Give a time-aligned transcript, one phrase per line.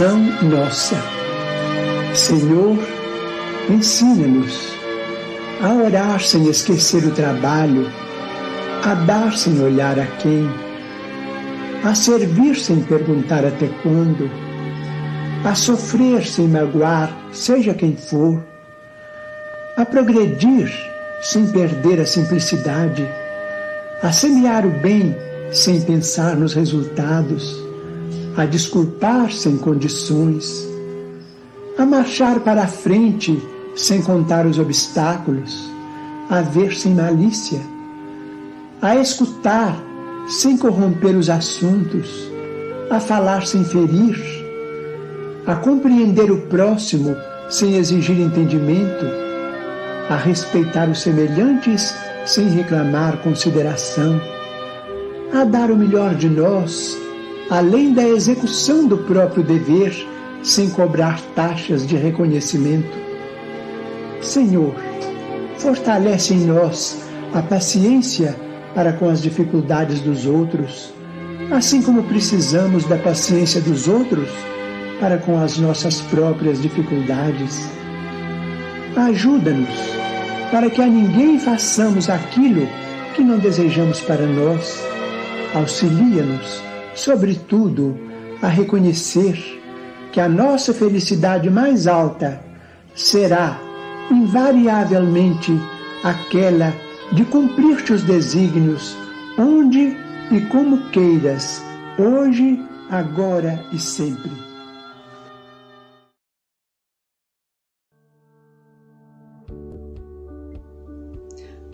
[0.00, 0.18] Oração
[0.48, 0.96] nossa.
[2.14, 2.78] Senhor,
[3.68, 4.72] ensina-nos
[5.62, 7.86] a orar sem esquecer o trabalho,
[8.82, 10.48] a dar sem olhar a quem,
[11.84, 14.30] a servir sem perguntar até quando,
[15.44, 18.42] a sofrer sem magoar, seja quem for,
[19.76, 20.72] a progredir
[21.20, 23.06] sem perder a simplicidade,
[24.02, 25.14] a semear o bem
[25.52, 27.69] sem pensar nos resultados,
[28.36, 30.68] a desculpar sem condições,
[31.78, 33.40] a marchar para a frente
[33.74, 35.70] sem contar os obstáculos,
[36.28, 37.60] a ver sem malícia,
[38.80, 39.76] a escutar
[40.28, 42.30] sem corromper os assuntos,
[42.90, 44.16] a falar sem ferir,
[45.46, 47.16] a compreender o próximo
[47.48, 49.30] sem exigir entendimento
[50.10, 51.94] a respeitar os semelhantes
[52.26, 54.20] sem reclamar consideração,
[55.32, 56.98] a dar o melhor de nós,
[57.50, 59.92] além da execução do próprio dever,
[60.42, 62.96] sem cobrar taxas de reconhecimento.
[64.22, 64.74] Senhor,
[65.58, 68.36] fortalece em nós a paciência
[68.74, 70.94] para com as dificuldades dos outros,
[71.50, 74.28] assim como precisamos da paciência dos outros
[75.00, 77.68] para com as nossas próprias dificuldades.
[78.96, 79.68] Ajuda-nos
[80.50, 82.68] para que a ninguém façamos aquilo
[83.14, 84.78] que não desejamos para nós.
[85.54, 86.62] Auxilia-nos,
[86.94, 87.98] sobretudo,
[88.42, 89.60] a reconhecer
[90.12, 92.40] que a nossa felicidade mais alta
[92.94, 93.60] será,
[94.10, 95.52] invariavelmente,
[96.02, 96.72] aquela
[97.12, 98.96] de cumprir teus desígnios,
[99.38, 99.96] onde
[100.30, 101.62] e como queiras,
[101.98, 102.58] hoje,
[102.90, 104.30] agora e sempre.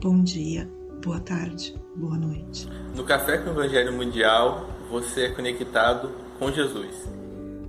[0.02, 0.70] Bom dia,
[1.04, 2.68] boa tarde, boa noite.
[2.94, 7.08] No Café com o Evangelho Mundial, você é conectado com Jesus.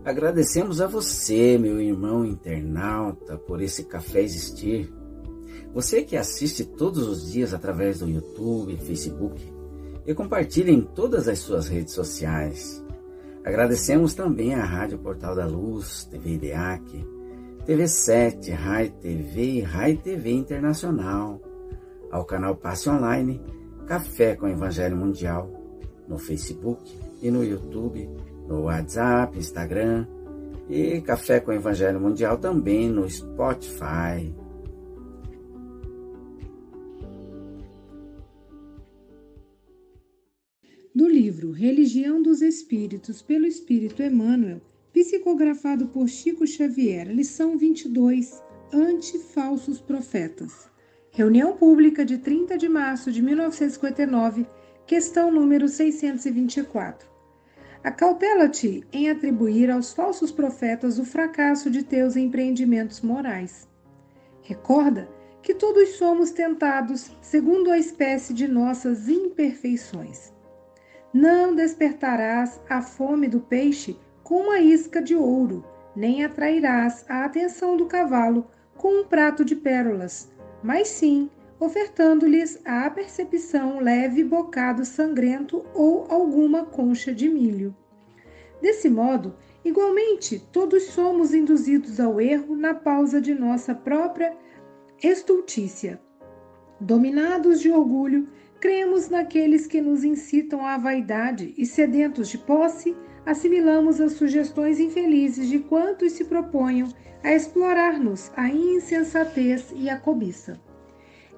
[0.06, 4.94] Agradecemos a você, meu irmão internauta, por esse café existir.
[5.74, 9.42] Você que assiste todos os dias através do YouTube, Facebook
[10.06, 12.84] e compartilha em todas as suas redes sociais.
[13.44, 17.06] Agradecemos também à Rádio Portal da Luz, TV IDEAC,
[17.66, 21.42] TV7, Rai TV e Rai TV Internacional
[22.10, 23.42] ao canal Passe Online
[23.86, 25.52] Café com Evangelho Mundial
[26.08, 28.10] no Facebook e no YouTube,
[28.48, 30.06] no WhatsApp, Instagram
[30.70, 34.34] e Café com Evangelho Mundial também no Spotify.
[40.94, 44.60] Do livro Religião dos Espíritos, pelo Espírito Emmanuel,
[44.92, 48.42] psicografado por Chico Xavier, lição 22,
[48.74, 50.68] Anti-Falsos Profetas.
[51.12, 54.48] Reunião Pública de 30 de março de 1959,
[54.88, 57.08] questão número 624.
[57.84, 63.68] Acautela-te em atribuir aos falsos profetas o fracasso de teus empreendimentos morais.
[64.42, 65.10] Recorda
[65.44, 70.34] que todos somos tentados segundo a espécie de nossas imperfeições.
[71.14, 75.66] Não despertarás a fome do peixe com uma isca de ouro,
[75.96, 80.30] nem atrairás a atenção do cavalo com um prato de pérolas
[80.62, 81.30] mas sim
[81.60, 87.76] ofertando-lhes a percepção leve bocado sangrento ou alguma concha de milho.
[88.62, 94.36] Desse modo, igualmente, todos somos induzidos ao erro na pausa de nossa própria
[95.02, 96.02] estultícia.
[96.80, 98.28] Dominados de orgulho,
[98.60, 102.96] cremos naqueles que nos incitam à vaidade e, sedentos de posse,
[103.26, 106.88] assimilamos as sugestões infelizes de quantos se proponham
[107.24, 110.67] a explorar-nos a insensatez e a cobiça.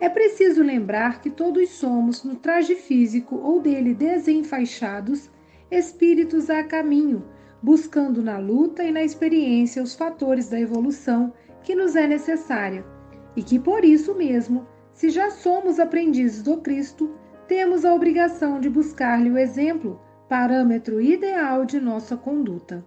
[0.02, 5.30] É preciso lembrar que todos somos, no traje físico ou dele desenfaixados,
[5.70, 7.26] espíritos a caminho,
[7.62, 12.86] buscando na luta e na experiência os fatores da evolução que nos é necessária,
[13.36, 17.14] e que por isso mesmo, se já somos aprendizes do Cristo,
[17.48, 20.00] temos a obrigação de buscar-lhe o exemplo
[20.30, 22.86] parâmetro ideal de nossa conduta.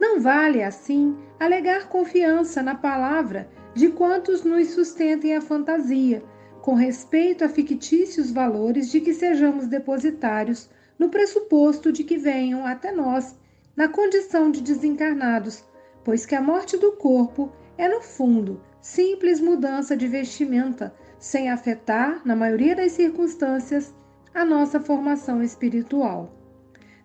[0.00, 6.22] Não vale, assim, alegar confiança na palavra de quantos nos sustentem a fantasia,
[6.62, 12.92] com respeito a fictícios valores de que sejamos depositários, no pressuposto de que venham até
[12.92, 13.36] nós
[13.76, 15.64] na condição de desencarnados,
[16.04, 22.22] pois que a morte do corpo é, no fundo, simples mudança de vestimenta, sem afetar,
[22.24, 23.92] na maioria das circunstâncias,
[24.32, 26.32] a nossa formação espiritual.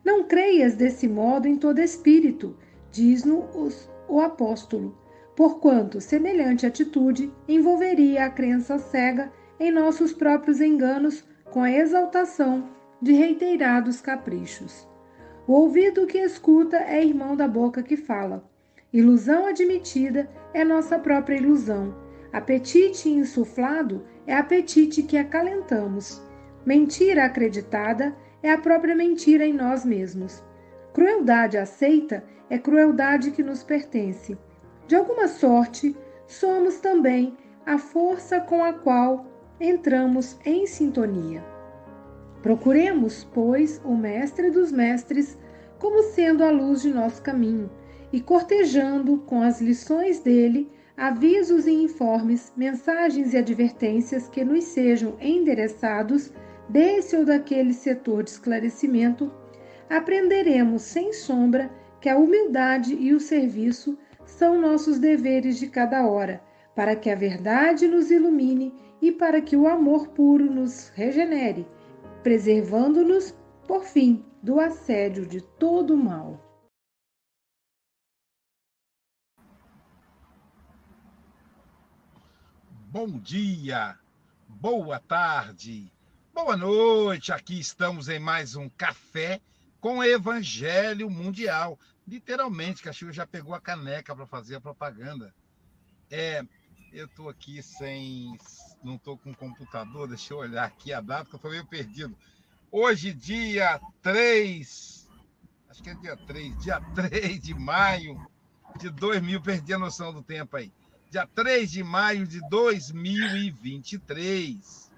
[0.04, 2.56] Não creias desse modo em todo espírito,
[2.92, 4.98] diz-nos o apóstolo,
[5.40, 12.68] porquanto semelhante atitude envolveria a crença cega em nossos próprios enganos com a exaltação
[13.02, 14.86] de reiterados caprichos.
[15.48, 18.44] O ouvido que escuta é irmão da boca que fala.
[18.92, 21.96] Ilusão admitida é nossa própria ilusão.
[22.34, 26.22] Apetite insuflado é apetite que acalentamos.
[26.66, 28.14] Mentira acreditada
[28.44, 30.44] é a própria mentira em nós mesmos.
[30.92, 34.38] Crueldade aceita é crueldade que nos pertence.
[34.90, 35.96] De alguma sorte,
[36.26, 39.24] somos também a força com a qual
[39.62, 41.44] entramos em sintonia.
[42.42, 45.38] Procuremos, pois, o Mestre dos Mestres
[45.78, 47.70] como sendo a luz de nosso caminho
[48.12, 55.16] e cortejando com as lições dele avisos e informes, mensagens e advertências que nos sejam
[55.22, 56.34] endereçados
[56.68, 59.32] desse ou daquele setor de esclarecimento,
[59.88, 61.70] aprenderemos sem sombra
[62.02, 63.96] que a humildade e o serviço
[64.40, 66.42] são nossos deveres de cada hora,
[66.74, 71.68] para que a verdade nos ilumine e para que o amor puro nos regenere
[72.24, 73.34] preservando-nos,
[73.68, 76.40] por fim, do assédio de todo o mal.
[82.92, 83.98] Bom dia,
[84.48, 85.92] boa tarde,
[86.34, 87.32] boa noite.
[87.32, 89.40] Aqui estamos em mais um café
[89.80, 91.80] com Evangelho Mundial.
[92.10, 95.32] Literalmente, Chico já pegou a caneca para fazer a propaganda.
[96.10, 96.44] É,
[96.92, 98.36] eu estou aqui sem.
[98.84, 102.18] Não estou com computador, deixa eu olhar aqui a data, que eu estou meio perdido.
[102.72, 105.08] Hoje, dia 3,
[105.70, 108.20] acho que é dia 3, dia 3 de maio
[108.80, 110.74] de 2000, perdi a noção do tempo aí.
[111.12, 114.90] Dia 3 de maio de 2023.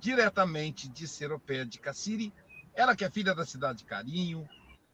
[0.00, 2.34] Diretamente de Seropé de Cassiri,
[2.74, 4.48] ela que é filha da cidade de Carinho,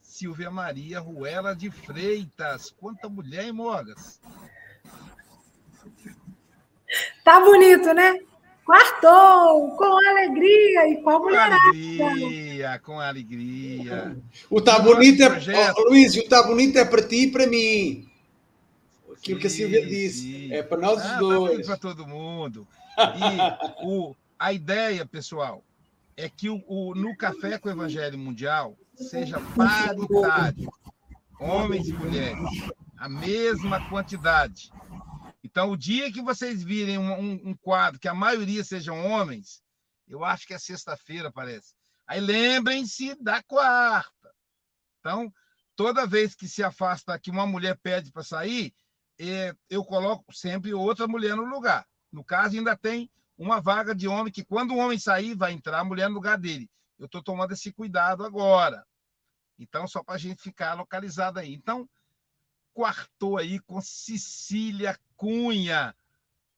[0.06, 2.70] Silvia Maria Ruela de Freitas.
[2.78, 4.18] Quanta mulher, hein, Mogas?
[7.22, 8.20] Tá bonito, né?
[8.64, 11.60] Quartou, com alegria e com a mulherada.
[11.98, 14.16] Com alegria, com alegria.
[14.48, 18.08] O tá bonito é, oh, Luís, o tá bonito é para ti e para mim.
[19.12, 20.22] Aquilo sim, que a Silvia disse.
[20.22, 20.52] Sim.
[20.52, 21.66] É para nós ah, os dois.
[21.66, 22.66] Tá para todo mundo.
[22.96, 25.62] E o, a ideia, pessoal,
[26.16, 30.68] é que o, o, no Café com o Evangelho Mundial seja paritário.
[31.38, 32.38] Homens e mulheres.
[32.96, 34.70] A mesma quantidade.
[35.44, 39.62] Então, o dia que vocês virem um, um, um quadro que a maioria sejam homens,
[40.08, 41.74] eu acho que é sexta-feira, parece.
[42.06, 44.30] Aí lembrem-se da quarta.
[45.00, 45.32] Então,
[45.74, 48.74] toda vez que se afasta que uma mulher pede para sair,
[49.18, 51.86] é, eu coloco sempre outra mulher no lugar.
[52.12, 55.80] No caso, ainda tem uma vaga de homem que, quando o homem sair, vai entrar
[55.80, 56.70] a mulher no lugar dele.
[56.98, 58.86] Eu estou tomando esse cuidado agora.
[59.58, 61.54] Então, só para a gente ficar localizado aí.
[61.54, 61.88] Então,
[62.72, 65.94] quartou aí com Cecília Cunha.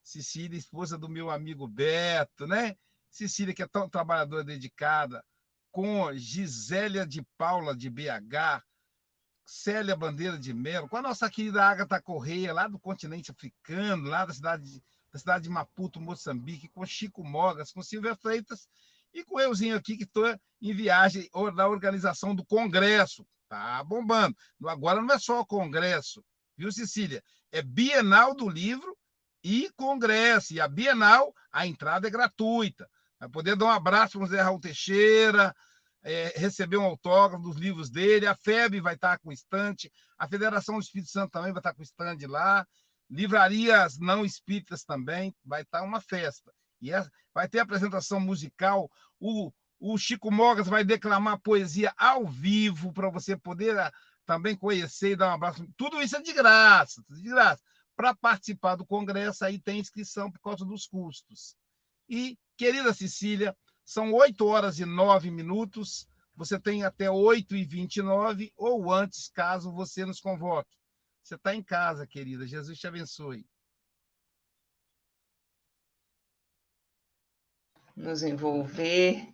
[0.02, 2.76] Cecília, esposa do meu amigo Beto, né?
[3.10, 5.24] Cecília, que é tão trabalhadora dedicada,
[5.70, 8.62] com Gisélia de Paula, de BH,
[9.44, 14.24] Célia Bandeira de Melo, com a nossa querida Agatha Correia, lá do continente africano, lá
[14.24, 18.68] da cidade de, da cidade de Maputo, Moçambique, com Chico Mogas, com Silvia Freitas
[19.12, 20.26] e com euzinho aqui que estou
[20.60, 24.36] em viagem na organização do Congresso, Tá bombando.
[24.66, 26.22] Agora não é só o congresso,
[26.56, 27.22] viu, Cecília?
[27.50, 28.96] É Bienal do Livro
[29.42, 30.52] e congresso.
[30.52, 32.88] E a Bienal, a entrada é gratuita.
[33.18, 35.54] Vai poder dar um abraço para o Zé Raul Teixeira,
[36.02, 38.26] é, receber um autógrafo dos livros dele.
[38.26, 41.82] A FEB vai estar com estante, a Federação do Espírito Santo também vai estar com
[41.82, 42.66] estande lá.
[43.10, 46.52] Livrarias não espíritas também, vai estar uma festa.
[46.80, 48.90] E é, vai ter apresentação musical.
[49.20, 53.92] O, o Chico Mogas vai declamar poesia ao vivo para você poder ah,
[54.24, 55.66] também conhecer e dar um abraço.
[55.76, 57.62] Tudo isso é de graça, de graça.
[57.96, 61.56] Para participar do congresso, aí tem inscrição por causa dos custos.
[62.08, 66.06] E, querida Cecília, são 8 horas e 9 minutos.
[66.36, 70.76] Você tem até 8 e 29 ou antes, caso você nos convoque.
[71.22, 72.46] Você está em casa, querida.
[72.46, 73.44] Jesus te abençoe.
[77.98, 79.26] Nos envolver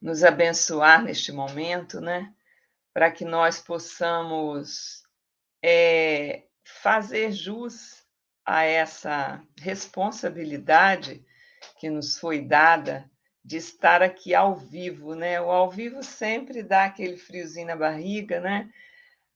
[0.00, 2.32] nos abençoar neste momento, né?
[2.92, 5.02] Para que nós possamos
[5.62, 8.04] é, fazer jus
[8.44, 11.24] a essa responsabilidade
[11.78, 13.08] que nos foi dada
[13.44, 15.40] de estar aqui ao vivo, né?
[15.40, 18.70] O ao vivo sempre dá aquele friozinho na barriga, né?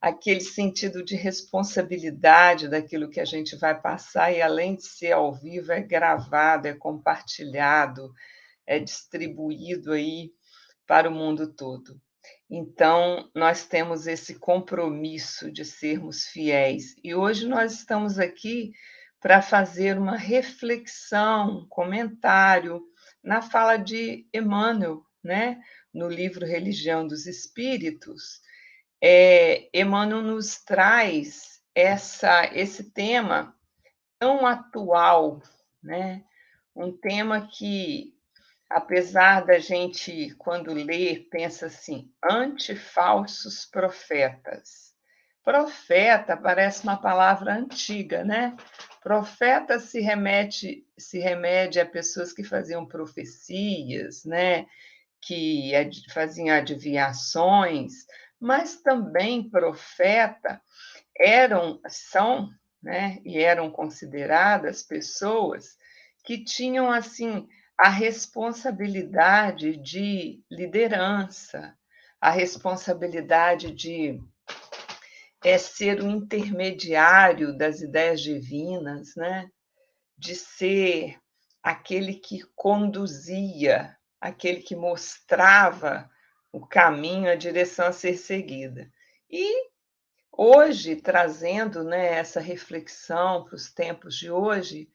[0.01, 5.33] Aquele sentido de responsabilidade daquilo que a gente vai passar e além de ser ao
[5.33, 8.13] vivo é gravado, é compartilhado,
[8.67, 10.33] é distribuído aí
[10.87, 12.01] para o mundo todo.
[12.49, 16.95] Então, nós temos esse compromisso de sermos fiéis.
[17.03, 18.73] E hoje nós estamos aqui
[19.21, 22.83] para fazer uma reflexão, comentário
[23.23, 25.61] na fala de Emmanuel, né,
[25.93, 28.43] no livro Religião dos Espíritos,
[29.01, 33.55] é, Emmanuel nos traz essa, esse tema
[34.19, 35.43] tão atual,
[35.83, 36.25] né?
[36.75, 38.14] Um tema que,
[38.75, 44.93] apesar da gente, quando lê, pensa assim, antifalsos profetas.
[45.45, 48.57] Profeta parece uma palavra antiga, né?
[49.01, 54.67] Profeta se remete, se remete a pessoas que faziam profecias, né?
[55.21, 55.71] Que
[56.13, 57.93] faziam adivinhações,
[58.41, 60.61] mas também profeta
[61.17, 62.49] eram, são,
[62.83, 63.21] né?
[63.25, 65.77] E eram consideradas pessoas
[66.25, 67.47] que tinham assim
[67.79, 71.77] a responsabilidade de liderança,
[72.21, 74.21] a responsabilidade de
[75.45, 79.51] é ser o intermediário das ideias divinas, né?
[80.17, 81.19] De ser
[81.63, 86.09] aquele que conduzia, aquele que mostrava
[86.51, 88.91] o caminho, a direção a ser seguida.
[89.29, 89.69] E
[90.33, 94.89] hoje, trazendo né, essa reflexão para os tempos de hoje,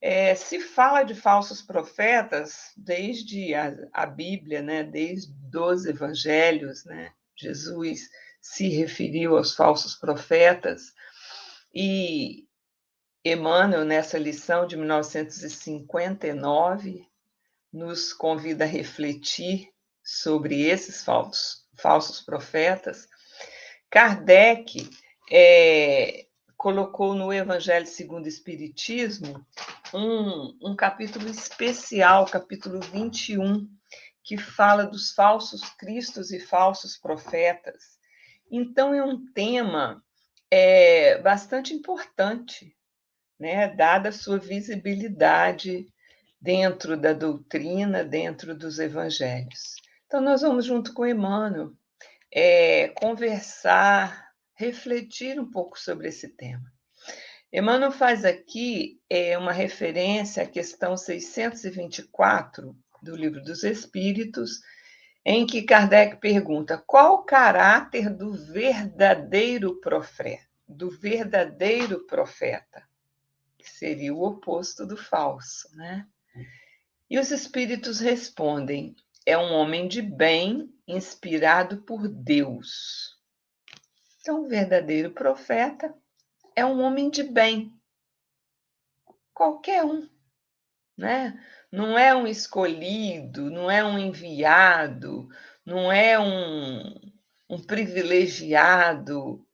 [0.00, 7.12] é, se fala de falsos profetas desde a, a Bíblia, né, desde os evangelhos, né,
[7.36, 8.08] Jesus
[8.40, 10.94] se referiu aos falsos profetas
[11.74, 12.48] e
[13.24, 17.06] Emmanuel, nessa lição de 1959,
[17.72, 19.68] nos convida a refletir
[20.02, 23.06] sobre esses falsos, falsos profetas.
[23.90, 24.90] Kardec
[25.30, 26.26] é,
[26.60, 29.42] colocou no Evangelho segundo o Espiritismo
[29.94, 33.66] um, um capítulo especial, capítulo 21,
[34.22, 37.98] que fala dos falsos cristos e falsos profetas.
[38.50, 40.04] Então, é um tema
[40.50, 42.76] é, bastante importante,
[43.38, 45.86] né, dada a sua visibilidade
[46.38, 49.76] dentro da doutrina, dentro dos evangelhos.
[50.04, 51.72] Então, nós vamos, junto com Emmanuel,
[52.30, 54.29] é, conversar
[54.60, 56.70] refletir um pouco sobre esse tema.
[57.50, 64.60] Emmanuel faz aqui é, uma referência à questão 624 do Livro dos Espíritos,
[65.24, 72.86] em que Kardec pergunta qual o caráter do verdadeiro profeta, do verdadeiro profeta,
[73.56, 76.06] que seria o oposto do falso, né?
[77.08, 83.19] E os espíritos respondem: é um homem de bem, inspirado por Deus.
[84.30, 85.92] Então, o verdadeiro profeta
[86.54, 87.76] é um homem de bem.
[89.34, 90.08] Qualquer um,
[90.96, 91.44] né?
[91.72, 95.28] Não é um escolhido, não é um enviado,
[95.66, 96.94] não é um,
[97.48, 99.44] um privilegiado.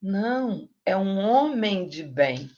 [0.00, 2.50] Não, é um homem de bem.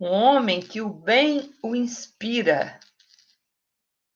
[0.00, 2.80] Um homem que o bem o inspira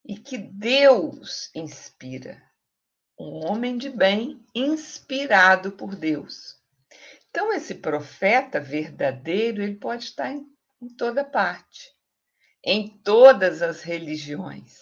[0.04, 2.42] e que Deus inspira
[3.22, 6.60] um homem de bem inspirado por Deus.
[7.30, 10.46] Então, esse profeta verdadeiro, ele pode estar em,
[10.80, 11.90] em toda parte,
[12.64, 14.76] em todas as religiões.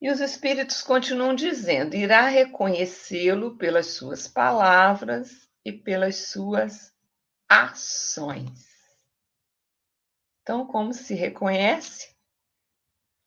[0.00, 6.94] E os espíritos continuam dizendo: irá reconhecê-lo pelas suas palavras e pelas suas
[7.48, 8.66] ações.
[10.42, 12.14] Então, como se reconhece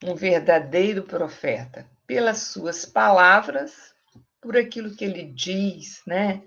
[0.04, 1.97] um verdadeiro profeta?
[2.08, 3.94] Pelas suas palavras,
[4.42, 6.42] por aquilo que ele diz, né?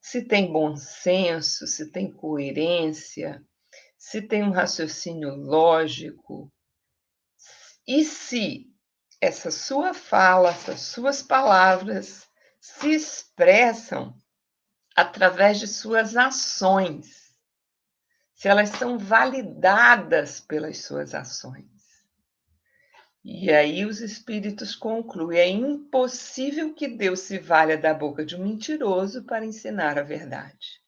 [0.00, 3.42] Se tem bom senso, se tem coerência,
[3.98, 6.50] se tem um raciocínio lógico,
[7.86, 8.66] e se
[9.20, 12.28] essa sua fala, essas suas palavras
[12.60, 14.16] se expressam
[14.96, 17.34] através de suas ações,
[18.34, 21.73] se elas são validadas pelas suas ações.
[23.24, 28.44] E aí os espíritos concluem: é impossível que Deus se valha da boca de um
[28.44, 30.82] mentiroso para ensinar a verdade.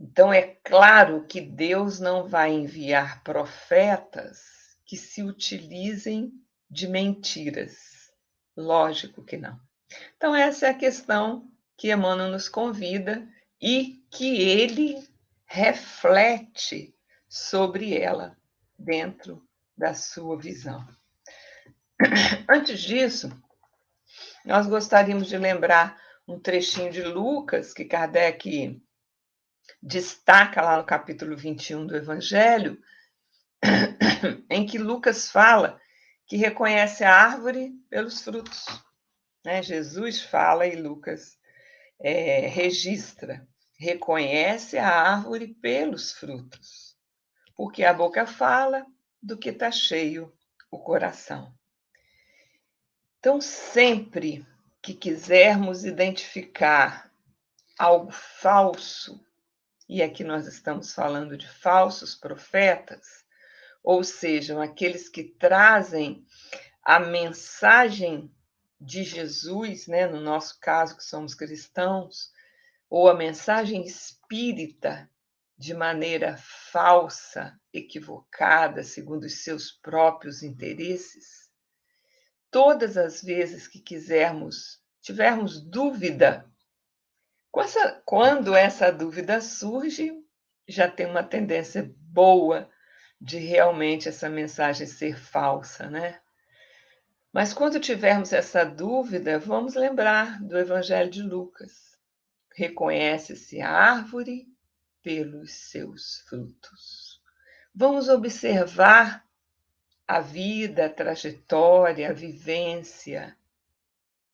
[0.00, 4.40] Então é claro que Deus não vai enviar profetas
[4.86, 6.32] que se utilizem
[6.70, 8.10] de mentiras.
[8.56, 9.58] Lógico que não.
[10.16, 13.28] Então, essa é a questão que Emmanuel nos convida
[13.60, 14.96] e que ele
[15.44, 16.94] reflete
[17.28, 18.36] sobre ela
[18.78, 20.86] dentro da sua visão.
[22.48, 23.30] Antes disso,
[24.44, 28.82] nós gostaríamos de lembrar um trechinho de Lucas que Kardec
[29.82, 32.80] destaca lá no capítulo 21 do Evangelho,
[34.50, 35.80] em que Lucas fala
[36.26, 38.66] que reconhece a árvore pelos frutos.
[39.44, 39.62] Né?
[39.62, 41.38] Jesus fala e Lucas
[42.00, 43.46] é, registra,
[43.78, 46.96] reconhece a árvore pelos frutos,
[47.56, 48.86] porque a boca fala
[49.22, 50.32] do que está cheio
[50.70, 51.54] o coração.
[53.18, 54.44] Então, sempre
[54.82, 57.12] que quisermos identificar
[57.78, 59.24] algo falso,
[59.88, 63.24] e aqui nós estamos falando de falsos profetas,
[63.82, 66.26] ou sejam, aqueles que trazem
[66.82, 68.32] a mensagem
[68.80, 72.32] de Jesus, né, no nosso caso que somos cristãos,
[72.90, 75.08] ou a mensagem espírita
[75.62, 76.36] de maneira
[76.72, 81.48] falsa, equivocada, segundo os seus próprios interesses,
[82.50, 86.44] todas as vezes que quisermos, tivermos dúvida,
[88.04, 90.12] quando essa dúvida surge,
[90.66, 92.68] já tem uma tendência boa
[93.20, 96.20] de realmente essa mensagem ser falsa, né?
[97.32, 101.96] Mas quando tivermos essa dúvida, vamos lembrar do Evangelho de Lucas.
[102.56, 104.51] Reconhece-se a árvore
[105.02, 107.20] pelos seus frutos.
[107.74, 109.26] Vamos observar
[110.06, 113.36] a vida, a trajetória, a vivência,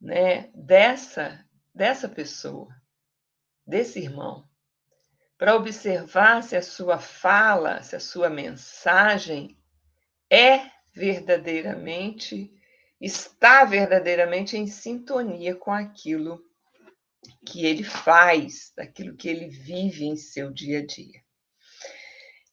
[0.00, 1.44] né, dessa
[1.74, 2.74] dessa pessoa,
[3.64, 4.48] desse irmão,
[5.38, 9.56] para observar se a sua fala, se a sua mensagem
[10.28, 12.52] é verdadeiramente
[13.00, 16.42] está verdadeiramente em sintonia com aquilo
[17.46, 21.20] que ele faz, daquilo que ele vive em seu dia a dia.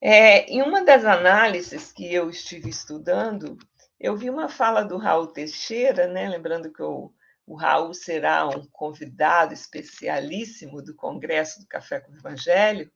[0.02, 3.58] É, em uma das análises que eu estive estudando,
[4.00, 6.30] eu vi uma fala do Raul Teixeira, né?
[6.30, 7.12] lembrando que o,
[7.56, 12.92] Raul será um convidado especialíssimo do Congresso do Café com o Evangelho,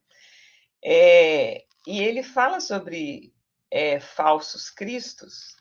[0.84, 3.34] é, e ele fala sobre
[3.72, 5.56] é, falsos cristos,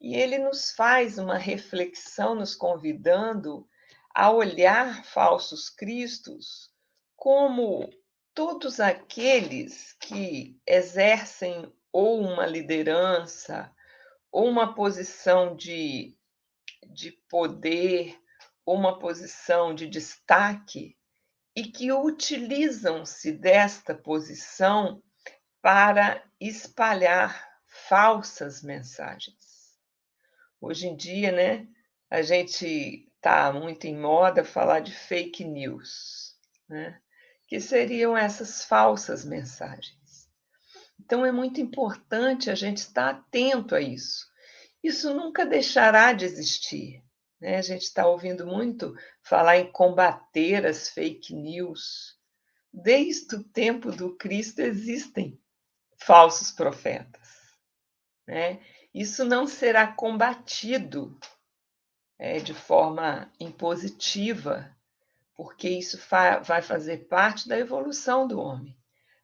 [0.00, 3.66] e ele nos faz uma reflexão, nos convidando
[4.14, 6.72] a olhar falsos cristos
[7.16, 7.90] como
[8.32, 13.74] todos aqueles que exercem ou uma liderança,
[14.30, 16.16] ou uma posição de,
[16.92, 18.18] de poder,
[18.64, 20.96] ou uma posição de destaque,
[21.56, 25.02] e que utilizam-se desta posição
[25.62, 29.78] para espalhar falsas mensagens.
[30.60, 31.68] Hoje em dia, né,
[32.10, 36.36] a gente está muito em moda falar de fake news,
[36.68, 37.00] né,
[37.48, 40.28] que seriam essas falsas mensagens.
[41.00, 44.26] Então, é muito importante a gente estar atento a isso.
[44.82, 47.02] Isso nunca deixará de existir.
[47.40, 47.56] Né?
[47.56, 52.18] A gente está ouvindo muito falar em combater as fake news.
[52.70, 55.40] Desde o tempo do Cristo existem
[55.96, 57.24] falsos profetas.
[58.26, 58.60] Né?
[58.94, 61.18] isso não será combatido
[62.18, 64.70] é, de forma impositiva,
[65.34, 68.76] porque isso fa vai fazer parte da evolução do homem.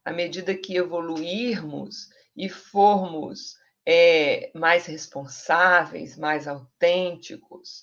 [0.05, 7.83] À medida que evoluirmos e formos é, mais responsáveis, mais autênticos,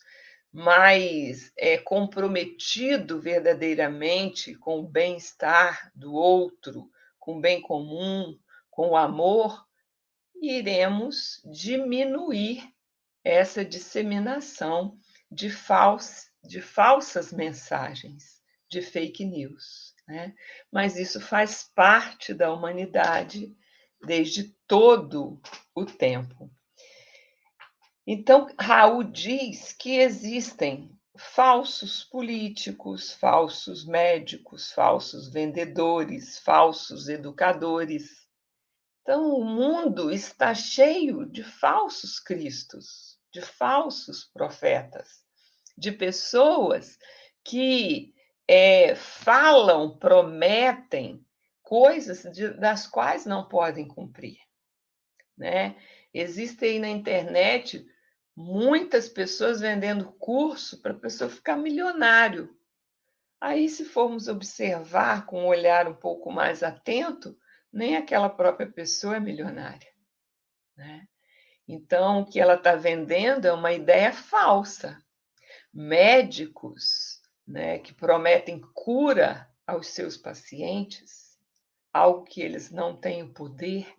[0.51, 6.89] mais é, comprometido verdadeiramente com o bem-estar do outro,
[7.19, 8.37] com o bem comum,
[8.69, 9.65] com o amor,
[10.41, 12.73] iremos diminuir
[13.27, 14.97] essa disseminação
[15.31, 19.93] de, fals, de falsas mensagens, de fake news.
[20.07, 20.33] Né?
[20.71, 23.53] Mas isso faz parte da humanidade
[24.01, 25.41] desde todo
[25.75, 26.49] o tempo.
[28.05, 38.27] Então, Raul diz que existem falsos políticos, falsos médicos, falsos vendedores, falsos educadores,
[39.07, 45.23] então, o mundo está cheio de falsos cristos, de falsos profetas,
[45.77, 46.97] de pessoas
[47.43, 48.15] que
[48.47, 51.23] é, falam, prometem
[51.61, 54.39] coisas de, das quais não podem cumprir.
[55.37, 55.75] Né?
[56.11, 57.85] Existem aí na internet
[58.35, 62.57] muitas pessoas vendendo curso para a pessoa ficar milionário.
[63.39, 67.37] Aí, se formos observar com um olhar um pouco mais atento,
[67.71, 69.93] nem aquela própria pessoa é milionária.
[70.75, 71.07] Né?
[71.67, 74.97] Então, o que ela está vendendo é uma ideia falsa.
[75.73, 81.37] Médicos né, que prometem cura aos seus pacientes,
[81.91, 83.93] algo que eles não têm o poder.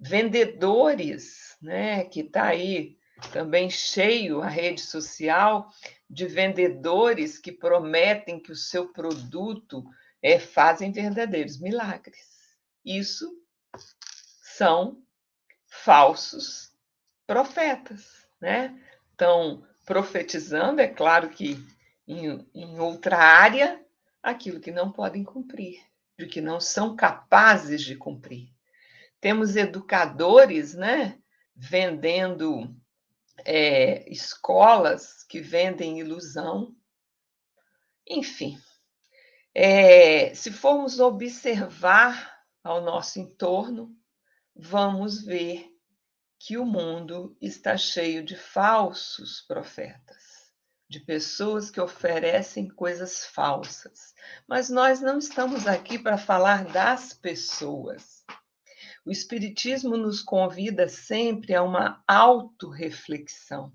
[0.00, 2.96] Vendedores, né, que está aí
[3.32, 5.68] também cheio a rede social
[6.08, 9.84] de vendedores que prometem que o seu produto
[10.20, 12.26] é, fazem verdadeiros milagres.
[12.84, 13.30] Isso
[14.56, 15.02] são
[15.72, 16.70] falsos
[17.26, 18.78] profetas, né?
[19.10, 21.58] Estão profetizando, é claro que
[22.06, 23.82] em, em outra área,
[24.22, 25.80] aquilo que não podem cumprir,
[26.18, 28.52] de que não são capazes de cumprir.
[29.18, 31.18] Temos educadores, né?
[31.56, 32.76] Vendendo
[33.44, 36.76] é, escolas que vendem ilusão,
[38.06, 38.58] enfim.
[39.54, 43.96] É, se formos observar ao nosso entorno,
[44.54, 45.70] vamos ver
[46.38, 50.50] que o mundo está cheio de falsos profetas,
[50.88, 54.12] de pessoas que oferecem coisas falsas.
[54.46, 58.24] Mas nós não estamos aqui para falar das pessoas.
[59.04, 63.72] O Espiritismo nos convida sempre a uma autorreflexão.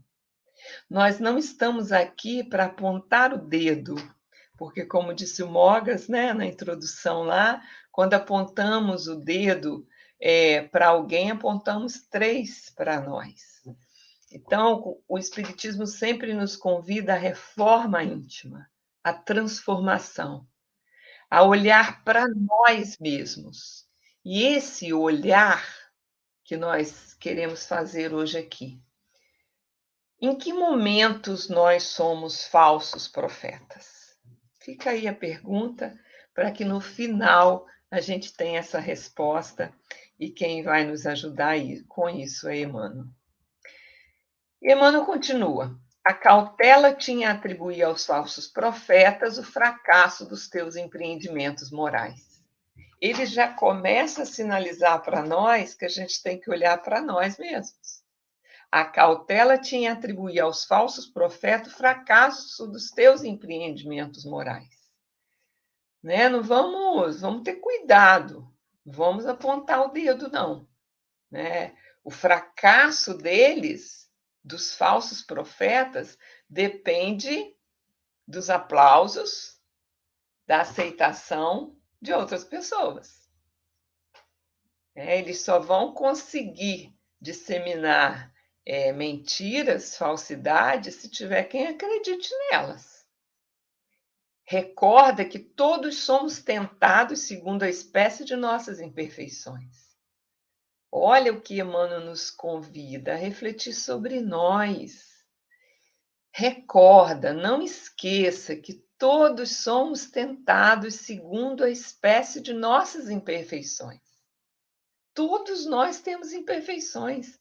[0.90, 3.96] Nós não estamos aqui para apontar o dedo,
[4.58, 7.62] porque, como disse o Mogas né, na introdução lá,
[7.92, 9.88] quando apontamos o dedo
[10.20, 13.62] é, para alguém, apontamos três para nós.
[14.32, 18.70] Então, o Espiritismo sempre nos convida à reforma íntima,
[19.04, 20.46] à transformação,
[21.30, 23.88] a olhar para nós mesmos
[24.24, 25.66] e esse olhar
[26.44, 28.82] que nós queremos fazer hoje aqui.
[30.20, 34.18] Em que momentos nós somos falsos profetas?
[34.60, 35.98] Fica aí a pergunta
[36.34, 39.74] para que no final a gente tenha essa resposta
[40.20, 41.56] e quem vai nos ajudar
[41.88, 43.06] com isso é Emmanuel.
[44.62, 45.80] Emmanuel continua.
[46.04, 52.28] A cautela tinha atribuído aos falsos profetas o fracasso dos teus empreendimentos morais
[53.00, 57.38] ele já começa a sinalizar para nós que a gente tem que olhar para nós
[57.38, 58.04] mesmos.
[58.72, 64.68] A cautela tinha atribuído aos falsos profetas o fracasso dos teus empreendimentos morais.
[66.04, 66.28] Né?
[66.28, 68.52] Não vamos, vamos ter cuidado,
[68.88, 70.66] vamos apontar o dedo, não.
[71.30, 71.76] Né?
[72.04, 74.10] O fracasso deles,
[74.42, 76.18] dos falsos profetas,
[76.50, 77.54] depende
[78.26, 79.62] dos aplausos,
[80.46, 83.30] da aceitação de outras pessoas.
[84.96, 88.34] É, eles só vão conseguir disseminar
[88.66, 92.97] é, mentiras, falsidades, se tiver quem acredite nelas.
[94.50, 99.88] Recorda que todos somos tentados segundo a espécie de nossas imperfeições.
[100.92, 105.06] Olha o que Emmanuel nos convida a refletir sobre nós.
[106.32, 114.02] Recorda, não esqueça que Todos somos tentados segundo a espécie de nossas imperfeições.
[115.14, 117.40] Todos nós temos imperfeições.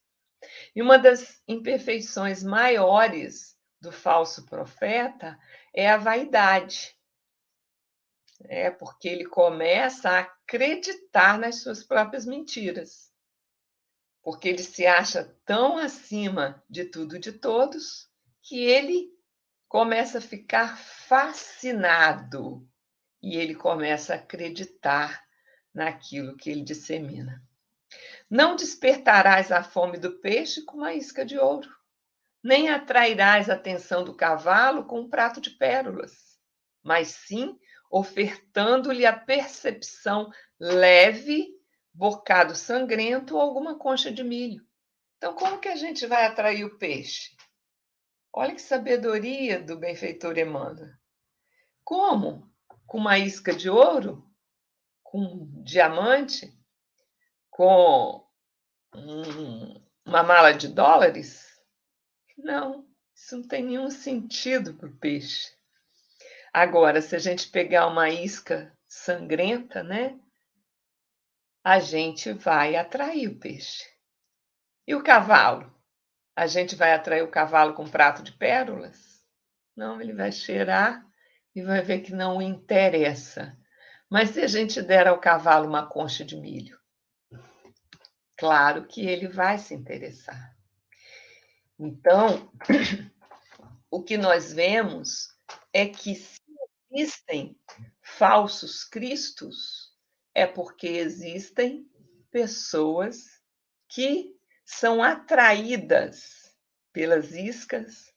[0.75, 5.39] E uma das imperfeições maiores do falso profeta
[5.75, 6.95] é a vaidade.
[8.49, 13.11] É porque ele começa a acreditar nas suas próprias mentiras.
[14.23, 18.09] Porque ele se acha tão acima de tudo e de todos
[18.43, 19.09] que ele
[19.69, 22.67] começa a ficar fascinado
[23.23, 25.25] e ele começa a acreditar
[25.75, 27.43] naquilo que ele dissemina.
[28.31, 31.69] Não despertarás a fome do peixe com uma isca de ouro,
[32.43, 36.39] nem atrairás a atenção do cavalo com um prato de pérolas,
[36.83, 37.59] mas sim
[37.99, 40.31] ofertando-lhe a percepção
[40.61, 41.49] leve,
[41.95, 44.63] bocado sangrento ou alguma concha de milho.
[45.17, 47.35] Então, como que a gente vai atrair o peixe?
[48.35, 50.93] Olha que sabedoria do benfeitor Emmanuel.
[51.83, 52.53] Como?
[52.87, 54.31] Com uma isca de ouro?
[55.03, 56.53] Com diamante?
[57.49, 58.29] Com
[58.95, 61.47] um, uma mala de dólares?
[62.37, 65.56] Não, isso não tem nenhum sentido para o peixe.
[66.57, 70.19] Agora, se a gente pegar uma isca sangrenta, né?
[71.63, 73.85] A gente vai atrair o peixe.
[74.87, 75.77] E o cavalo?
[76.37, 79.25] a gente vai atrair o cavalo com um prato de pérolas?
[79.75, 81.03] Não, ele vai cheirar
[81.55, 83.57] e vai ver que não interessa.
[84.11, 86.79] Mas se a gente der ao cavalo uma concha de milho,
[88.37, 90.55] claro que ele vai se interessar.
[91.79, 92.53] Então,
[93.91, 95.35] o que nós vemos
[95.73, 96.46] é que se
[96.97, 97.59] existem
[98.01, 99.95] falsos cristos,
[100.35, 101.87] é porque existem
[102.31, 103.25] pessoas
[103.89, 106.55] que são atraídas
[106.93, 108.13] pelas iscas,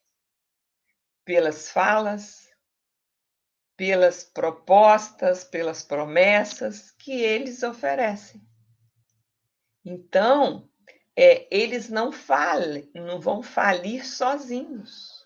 [1.26, 2.50] pelas falas,
[3.76, 8.42] pelas propostas, pelas promessas que eles oferecem.
[9.84, 10.70] Então,
[11.15, 15.18] é, eles não falem, não vão falir sozinhos.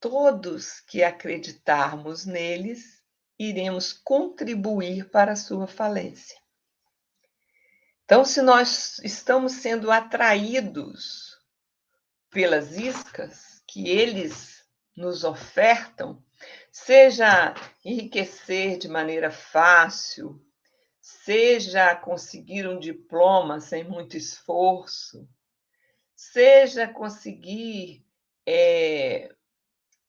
[0.00, 3.02] Todos que acreditarmos neles,
[3.38, 6.40] iremos contribuir para a sua falência.
[8.04, 11.38] Então, se nós estamos sendo atraídos
[12.30, 14.64] pelas iscas que eles
[14.96, 16.20] nos ofertam,
[16.72, 20.44] seja enriquecer de maneira fácil,
[21.00, 25.28] seja conseguir um diploma sem muito esforço,
[26.16, 28.04] seja conseguir
[28.46, 29.34] é,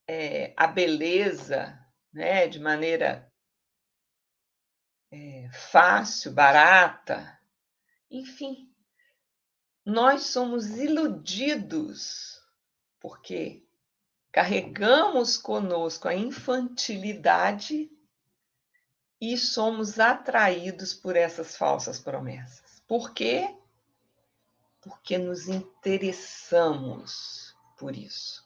[0.07, 1.79] é, a beleza
[2.13, 3.31] né, de maneira
[5.11, 7.39] é, fácil, barata,
[8.09, 8.73] enfim,
[9.85, 12.41] nós somos iludidos
[12.99, 13.63] porque
[14.31, 17.91] carregamos conosco a infantilidade
[19.19, 22.81] e somos atraídos por essas falsas promessas.
[22.87, 23.55] Por quê?
[24.81, 28.40] Porque nos interessamos por isso.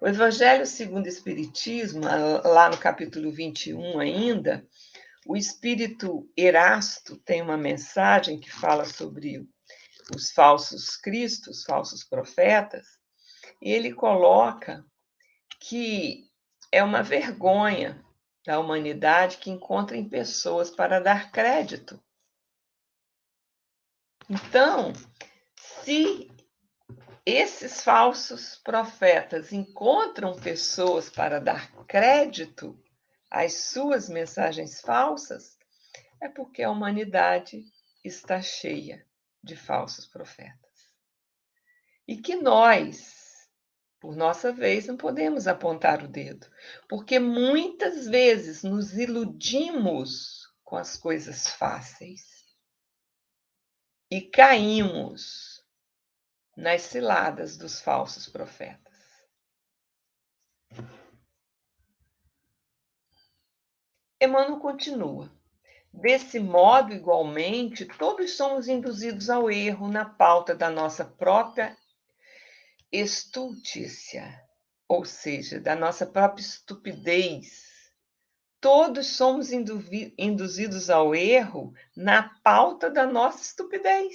[0.00, 4.66] O Evangelho segundo o Espiritismo, lá no capítulo 21 ainda,
[5.26, 9.46] o espírito Erasto tem uma mensagem que fala sobre
[10.16, 12.86] os falsos cristos, falsos profetas,
[13.60, 14.82] e ele coloca
[15.60, 16.24] que
[16.72, 18.02] é uma vergonha
[18.46, 22.02] da humanidade que encontrem pessoas para dar crédito.
[24.30, 24.94] Então,
[25.82, 26.29] se
[27.24, 32.78] esses falsos profetas encontram pessoas para dar crédito
[33.30, 35.58] às suas mensagens falsas,
[36.20, 37.64] é porque a humanidade
[38.04, 39.06] está cheia
[39.42, 40.70] de falsos profetas.
[42.06, 43.48] E que nós,
[44.00, 46.46] por nossa vez, não podemos apontar o dedo,
[46.88, 52.22] porque muitas vezes nos iludimos com as coisas fáceis
[54.10, 55.49] e caímos
[56.60, 58.92] nas ciladas dos falsos profetas.
[64.20, 65.32] Emmanuel continua.
[65.90, 71.74] Desse modo, igualmente, todos somos induzidos ao erro na pauta da nossa própria
[72.92, 74.44] estultícia,
[74.86, 77.64] ou seja, da nossa própria estupidez.
[78.60, 84.14] Todos somos induzidos ao erro na pauta da nossa estupidez.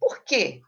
[0.00, 0.62] Por quê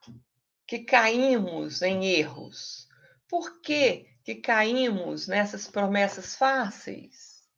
[0.68, 2.86] que caímos em erros?
[3.26, 7.48] Por quê que caímos nessas promessas fáceis?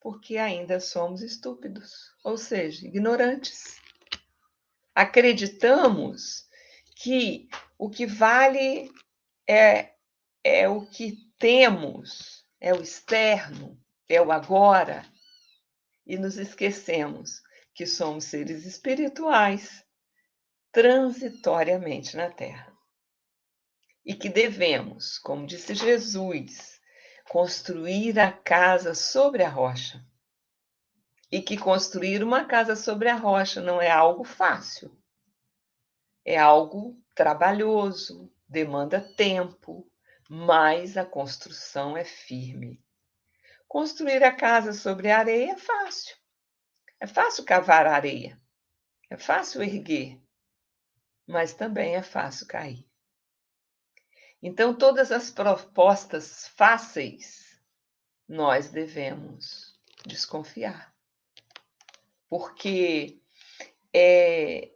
[0.00, 3.76] Porque ainda somos estúpidos, ou seja, ignorantes.
[4.92, 6.48] Acreditamos
[6.96, 8.90] que o que vale
[9.48, 9.92] é,
[10.42, 15.06] é o que temos, é o externo, é o agora.
[16.04, 17.40] E nos esquecemos
[17.72, 19.85] que somos seres espirituais
[20.76, 22.70] transitoriamente na Terra.
[24.04, 26.78] E que devemos, como disse Jesus,
[27.30, 30.04] construir a casa sobre a rocha.
[31.32, 34.94] E que construir uma casa sobre a rocha não é algo fácil
[36.26, 39.88] é algo trabalhoso, demanda tempo,
[40.28, 42.84] mas a construção é firme.
[43.68, 46.16] Construir a casa sobre a areia é fácil.
[46.98, 48.40] É fácil cavar areia.
[49.08, 50.20] É fácil erguer.
[51.26, 52.86] Mas também é fácil cair.
[54.42, 57.60] Então, todas as propostas fáceis,
[58.28, 60.94] nós devemos desconfiar.
[62.28, 63.20] Porque
[63.92, 64.72] é,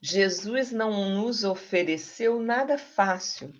[0.00, 3.52] Jesus não nos ofereceu nada fácil.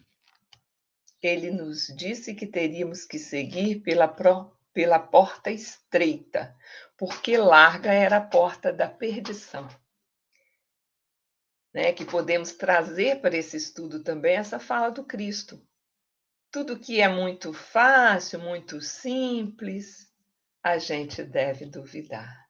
[1.22, 6.56] Ele nos disse que teríamos que seguir pela, pro, pela porta estreita,
[6.96, 9.68] porque larga era a porta da perdição.
[11.72, 15.64] Né, que podemos trazer para esse estudo também essa fala do Cristo.
[16.50, 20.09] Tudo que é muito fácil, muito simples,
[20.62, 22.44] a gente deve duvidar.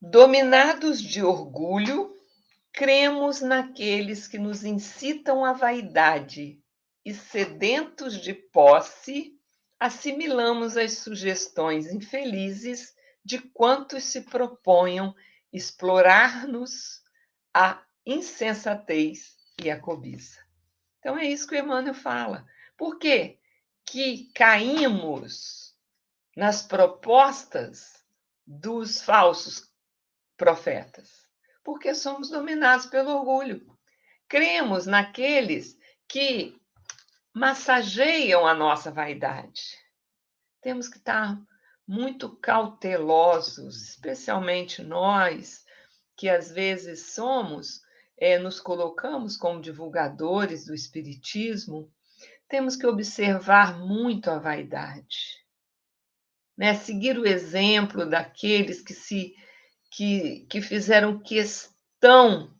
[0.00, 2.12] Dominados de orgulho,
[2.72, 6.60] cremos naqueles que nos incitam à vaidade
[7.04, 9.38] e, sedentos de posse,
[9.78, 12.92] assimilamos as sugestões infelizes
[13.24, 15.14] de quantos se proponham
[15.52, 17.01] explorar-nos
[17.54, 20.40] a insensatez e a cobiça.
[20.98, 22.46] Então é isso que o Emmanuel fala.
[22.76, 23.38] Por quê?
[23.84, 25.76] Que caímos
[26.36, 28.04] nas propostas
[28.46, 29.70] dos falsos
[30.36, 31.10] profetas?
[31.64, 33.66] Porque somos dominados pelo orgulho.
[34.28, 35.76] Cremos naqueles
[36.08, 36.60] que
[37.32, 39.78] massageiam a nossa vaidade.
[40.60, 41.38] Temos que estar
[41.86, 45.64] muito cautelosos, especialmente nós,
[46.16, 47.80] que às vezes somos,
[48.16, 51.90] é, nos colocamos como divulgadores do Espiritismo,
[52.48, 55.42] temos que observar muito a vaidade.
[56.56, 56.74] Né?
[56.74, 59.34] Seguir o exemplo daqueles que se
[59.90, 62.54] que, que fizeram questão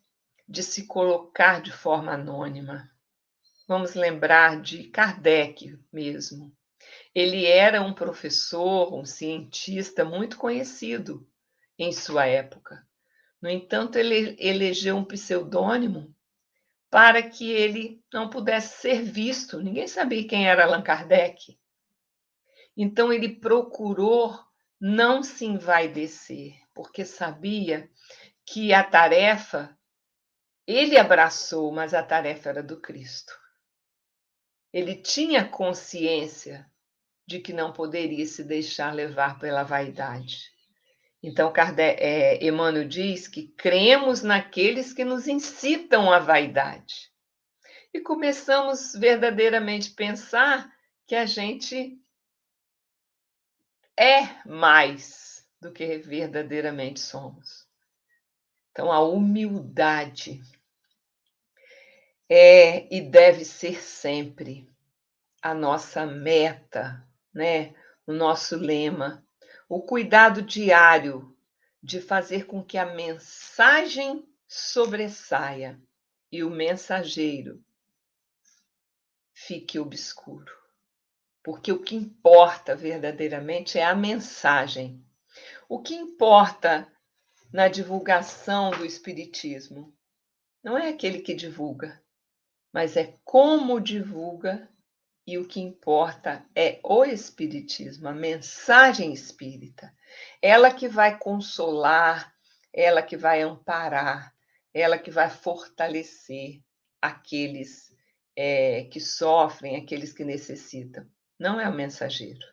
[0.46, 2.90] de se colocar de forma anônima.
[3.66, 6.54] Vamos lembrar de Kardec mesmo.
[7.14, 11.26] Ele era um professor, um cientista muito conhecido
[11.78, 12.86] em sua época,
[13.42, 16.14] No entanto, ele elegeu um pseudônimo
[16.88, 19.60] para que ele não pudesse ser visto.
[19.60, 21.58] Ninguém sabia quem era Allan Kardec.
[22.76, 24.38] Então, ele procurou
[24.80, 27.90] não se envaidecer, porque sabia
[28.46, 29.76] que a tarefa
[30.64, 33.36] ele abraçou, mas a tarefa era do Cristo.
[34.72, 36.70] Ele tinha consciência
[37.26, 40.51] de que não poderia se deixar levar pela vaidade.
[41.22, 47.12] Então, Kardec, é, Emmanuel diz que cremos naqueles que nos incitam à vaidade.
[47.94, 50.72] E começamos verdadeiramente a pensar
[51.06, 51.96] que a gente
[53.96, 57.68] é mais do que verdadeiramente somos.
[58.72, 60.40] Então, a humildade
[62.28, 64.68] é e deve ser sempre
[65.40, 67.74] a nossa meta, né?
[68.06, 69.24] O nosso lema,
[69.74, 71.34] o cuidado diário
[71.82, 75.80] de fazer com que a mensagem sobressaia
[76.30, 77.64] e o mensageiro
[79.32, 80.52] fique obscuro.
[81.42, 85.02] Porque o que importa verdadeiramente é a mensagem.
[85.66, 86.86] O que importa
[87.50, 89.96] na divulgação do Espiritismo
[90.62, 91.98] não é aquele que divulga,
[92.70, 94.68] mas é como divulga
[95.26, 99.94] e o que importa é o Espiritismo, a mensagem espírita.
[100.40, 102.34] Ela que vai consolar,
[102.72, 104.34] ela que vai amparar,
[104.74, 106.60] ela que vai fortalecer
[107.00, 107.94] aqueles
[108.36, 111.06] é, que sofrem, aqueles que necessitam.
[111.38, 112.46] Não é o mensageiro.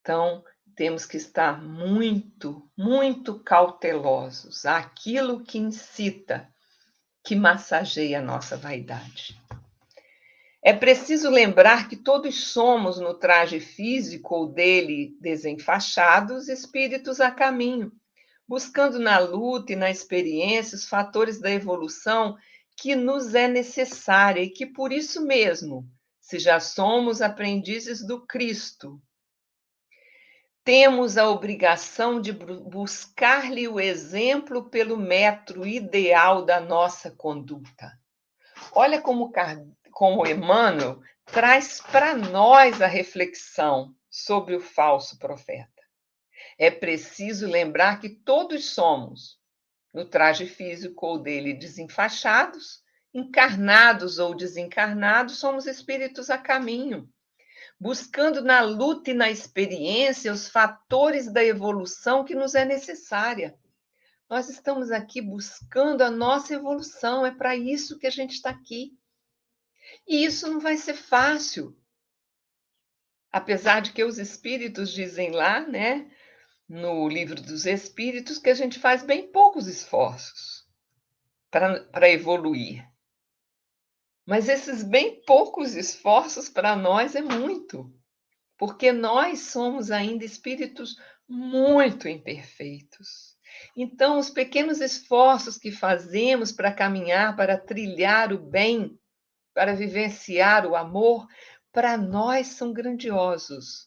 [0.00, 6.48] Então, temos que estar muito, muito cautelosos àquilo que incita,
[7.24, 9.38] que massageia a nossa vaidade.
[10.62, 17.90] É preciso lembrar que todos somos, no traje físico ou dele desenfaixados, espíritos a caminho,
[18.46, 22.36] buscando na luta e na experiência os fatores da evolução
[22.76, 25.88] que nos é necessária e que, por isso mesmo,
[26.20, 29.00] se já somos aprendizes do Cristo,
[30.62, 37.98] temos a obrigação de buscar-lhe o exemplo pelo metro ideal da nossa conduta.
[38.72, 39.32] Olha como
[40.00, 45.82] como Emmanuel traz para nós a reflexão sobre o falso profeta.
[46.56, 49.38] É preciso lembrar que todos somos,
[49.92, 52.82] no traje físico ou dele desenfaixados,
[53.12, 57.06] encarnados ou desencarnados, somos espíritos a caminho,
[57.78, 63.54] buscando na luta e na experiência os fatores da evolução que nos é necessária.
[64.30, 68.98] Nós estamos aqui buscando a nossa evolução, é para isso que a gente está aqui.
[70.10, 71.78] E isso não vai ser fácil.
[73.30, 76.10] Apesar de que os espíritos dizem lá, né,
[76.68, 80.66] no livro dos espíritos, que a gente faz bem poucos esforços
[81.48, 82.84] para evoluir.
[84.26, 87.94] Mas esses bem poucos esforços para nós é muito,
[88.58, 90.96] porque nós somos ainda espíritos
[91.28, 93.36] muito imperfeitos.
[93.76, 98.99] Então, os pequenos esforços que fazemos para caminhar, para trilhar o bem,
[99.54, 101.26] para vivenciar o amor,
[101.72, 103.86] para nós são grandiosos,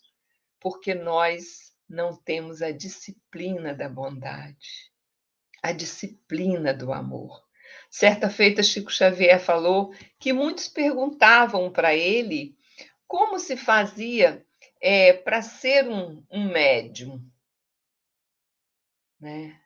[0.60, 4.91] porque nós não temos a disciplina da bondade,
[5.62, 7.43] a disciplina do amor.
[7.89, 12.58] Certa feita, Chico Xavier falou que muitos perguntavam para ele
[13.08, 14.45] como se fazia
[14.82, 17.23] é, para ser um, um médium.
[19.19, 19.62] Né?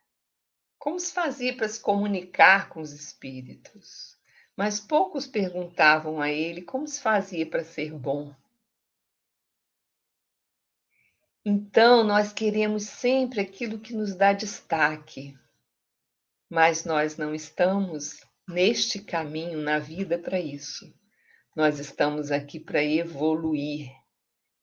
[0.78, 4.17] Como se fazia para se comunicar com os espíritos?
[4.58, 8.34] Mas poucos perguntavam a ele como se fazia para ser bom.
[11.44, 15.38] Então, nós queremos sempre aquilo que nos dá destaque,
[16.50, 20.92] mas nós não estamos neste caminho na vida para isso.
[21.54, 23.88] Nós estamos aqui para evoluir.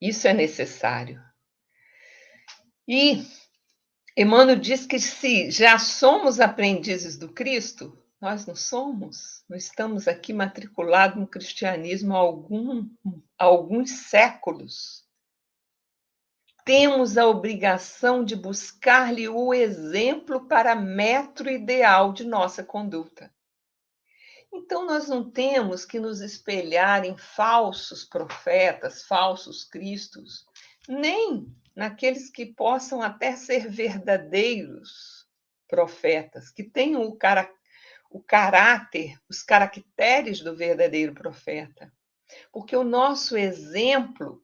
[0.02, 1.24] Isso é necessário.
[2.86, 3.26] E
[4.18, 10.34] Emmanuel diz que se já somos aprendizes do Cristo, nós não somos, não estamos aqui
[10.34, 12.90] matriculados no cristianismo há, algum,
[13.38, 15.06] há alguns séculos.
[16.66, 23.32] Temos a obrigação de buscar-lhe o exemplo para metro ideal de nossa conduta.
[24.52, 30.48] Então, nós não temos que nos espelhar em falsos profetas, falsos cristos,
[30.90, 31.46] nem
[31.76, 35.28] naqueles que possam até ser verdadeiros
[35.68, 37.48] profetas, que tenham o, cara,
[38.16, 41.92] o caráter, os caracteres do verdadeiro profeta.
[42.50, 44.42] Porque o nosso exemplo,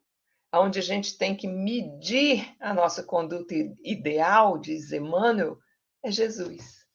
[0.53, 5.57] onde a gente tem que medir a nossa conduta ideal, diz Emmanuel,
[6.03, 6.85] é Jesus.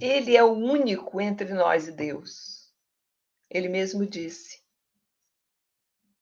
[0.00, 2.74] Ele é o único entre nós e Deus.
[3.48, 4.60] Ele mesmo disse: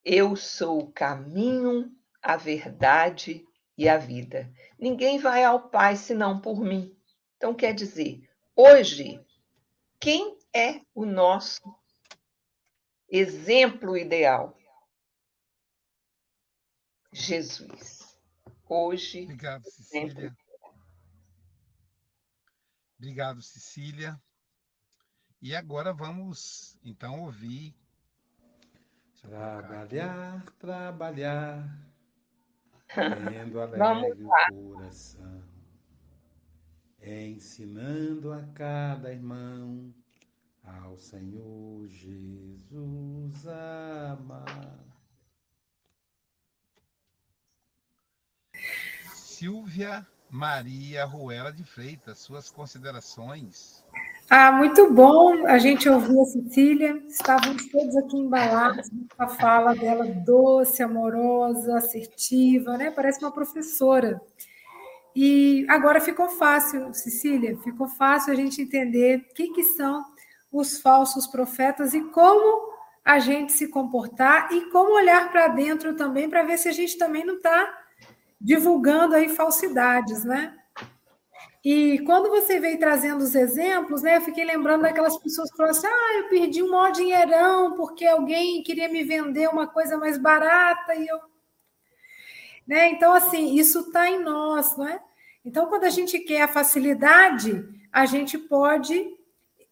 [0.04, 3.46] Eu sou o caminho, a verdade
[3.78, 4.52] e a vida.
[4.78, 6.94] Ninguém vai ao Pai senão por mim.
[7.38, 9.24] Então, quer dizer, hoje,
[10.00, 11.62] quem é o nosso
[13.08, 14.56] exemplo ideal?
[17.12, 18.18] Jesus.
[18.68, 19.24] Hoje.
[19.24, 20.36] Obrigado, Cecília.
[22.98, 24.20] Obrigado, Cecília.
[25.40, 27.74] E agora vamos, então, ouvir.
[29.20, 31.68] Trabalhar, trabalhar,
[32.94, 35.42] tendo alegre o coração,
[37.02, 39.92] ensinando a cada irmão
[40.64, 44.78] ao Senhor Jesus amar.
[49.14, 53.84] Silvia Maria Ruela de Freitas, suas considerações.
[54.30, 57.02] Ah, muito bom a gente ouvir a Cecília.
[57.08, 62.90] Estávamos todos aqui embalados com a fala dela doce, amorosa, assertiva, né?
[62.90, 64.22] Parece uma professora.
[65.14, 70.04] E agora ficou fácil, Cecília, ficou fácil a gente entender o que, que são
[70.50, 72.72] os falsos profetas e como
[73.04, 76.96] a gente se comportar e como olhar para dentro também para ver se a gente
[76.96, 77.78] também não está
[78.40, 80.54] divulgando aí falsidades, né?
[81.64, 85.76] E quando você veio trazendo os exemplos, né, eu fiquei lembrando daquelas pessoas que falaram
[85.76, 90.18] assim: ah, eu perdi um maior dinheirão porque alguém queria me vender uma coisa mais
[90.18, 91.31] barata e eu.
[92.66, 92.90] Né?
[92.90, 95.00] Então, assim, isso está em nós, não é?
[95.44, 99.16] Então, quando a gente quer a facilidade, a gente pode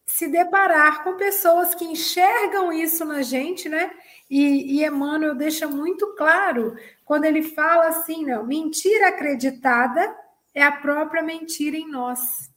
[0.05, 3.93] se deparar com pessoas que enxergam isso na gente, né?
[4.29, 10.17] E, e Emmanuel deixa muito claro quando ele fala assim, não, mentira acreditada
[10.53, 12.51] é a própria mentira em nós.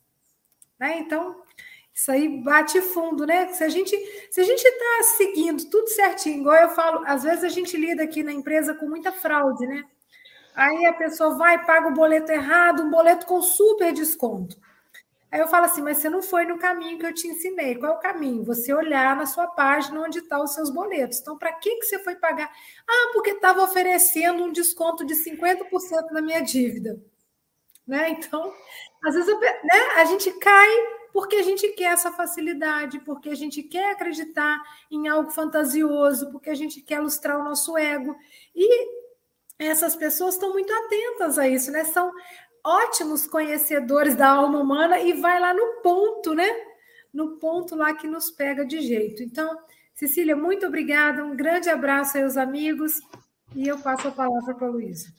[0.80, 0.98] Né?
[1.00, 1.44] Então,
[1.94, 3.54] isso aí bate fundo, né?
[3.54, 3.96] Se a gente
[4.32, 8.04] se a gente está seguindo tudo certinho, igual eu falo, às vezes a gente lida
[8.04, 9.86] aqui na empresa com muita fraude, né?
[10.56, 14.58] Aí a pessoa vai, paga o boleto errado, um boleto com super desconto.
[15.32, 17.76] Aí eu falo assim, mas você não foi no caminho que eu te ensinei.
[17.76, 18.44] Qual é o caminho?
[18.44, 21.20] Você olhar na sua página onde estão tá os seus boletos.
[21.20, 22.52] Então, para que, que você foi pagar?
[22.88, 27.02] Ah, porque estava oferecendo um desconto de 50% na minha dívida.
[27.88, 28.12] Né?
[28.12, 28.54] Então,
[29.04, 30.70] às vezes né, a gente cai
[31.12, 36.50] porque a gente quer essa facilidade, porque a gente quer acreditar em algo fantasioso, porque
[36.52, 38.16] a gente quer lustrar o nosso ego.
[38.56, 39.03] E
[39.68, 41.84] essas pessoas estão muito atentas a isso, né?
[41.84, 42.12] São
[42.64, 46.48] ótimos conhecedores da alma humana e vai lá no ponto, né?
[47.14, 49.22] No ponto lá que nos pega de jeito.
[49.22, 49.58] Então,
[49.94, 53.00] Cecília, muito obrigada, um grande abraço aí aos amigos
[53.56, 55.14] e eu passo a palavra para a Luísa.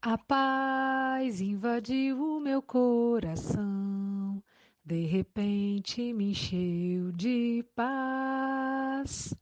[0.00, 4.42] A paz invadiu o meu coração,
[4.84, 9.34] de repente me encheu de paz.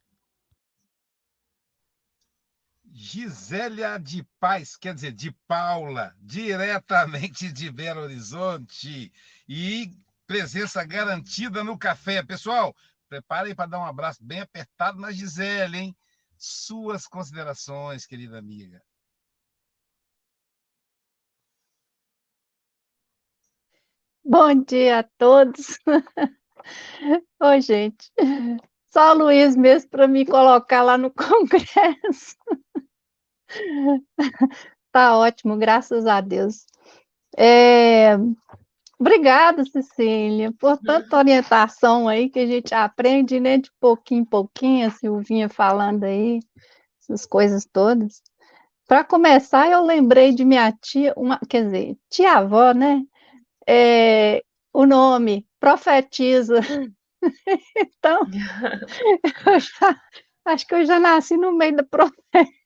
[3.03, 9.11] Gisélia de Paz, quer dizer, de Paula, diretamente de Belo Horizonte.
[9.45, 9.91] E
[10.25, 12.23] presença garantida no café.
[12.23, 12.73] Pessoal,
[13.09, 15.95] preparem para dar um abraço bem apertado na Gisele, hein?
[16.37, 18.81] Suas considerações, querida amiga.
[24.23, 25.77] Bom dia a todos.
[27.41, 28.09] Oi, gente.
[28.89, 32.37] Só o Luiz mesmo para me colocar lá no Congresso.
[34.93, 36.67] Tá ótimo, graças a Deus.
[37.35, 38.15] É...
[38.99, 44.87] Obrigada, Cecília, por tanta orientação aí que a gente aprende, né, de pouquinho em pouquinho,
[44.87, 46.39] a Silvinha falando aí,
[47.01, 48.21] essas coisas todas.
[48.87, 53.01] Para começar, eu lembrei de minha tia, uma, quer dizer, tia-avó, né?
[53.67, 56.59] É, o nome, profetiza.
[57.75, 58.21] então,
[59.47, 60.01] eu já,
[60.45, 62.62] acho que eu já nasci no meio da profecia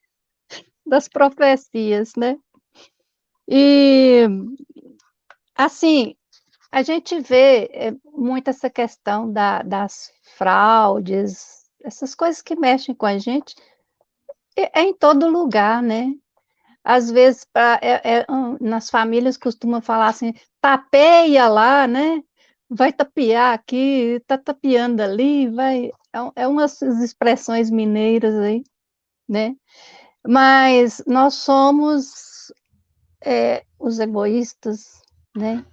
[0.87, 2.37] das profecias, né?
[3.47, 4.27] E,
[5.55, 6.15] assim,
[6.71, 13.05] a gente vê é, muito essa questão da, das fraudes, essas coisas que mexem com
[13.05, 13.55] a gente,
[14.55, 16.13] é, em todo lugar, né?
[16.83, 18.25] Às vezes, pra, é, é,
[18.61, 22.21] nas famílias costumam falar assim, tapeia lá, né?
[22.69, 25.87] Vai tapear aqui, tá tapeando ali, vai.
[26.13, 28.63] É, é umas expressões mineiras aí,
[29.27, 29.55] né?
[30.27, 32.51] Mas nós somos
[33.23, 35.01] é, os egoístas,
[35.35, 35.65] né?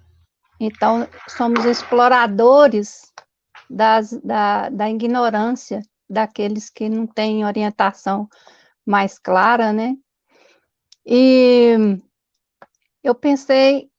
[0.59, 3.11] Então, somos exploradores
[3.69, 8.29] das, da, da ignorância daqueles que não têm orientação
[8.85, 9.97] mais clara, né?
[11.05, 11.75] E
[13.03, 13.91] eu pensei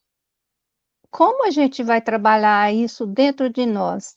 [1.10, 4.14] como a gente vai trabalhar isso dentro de nós?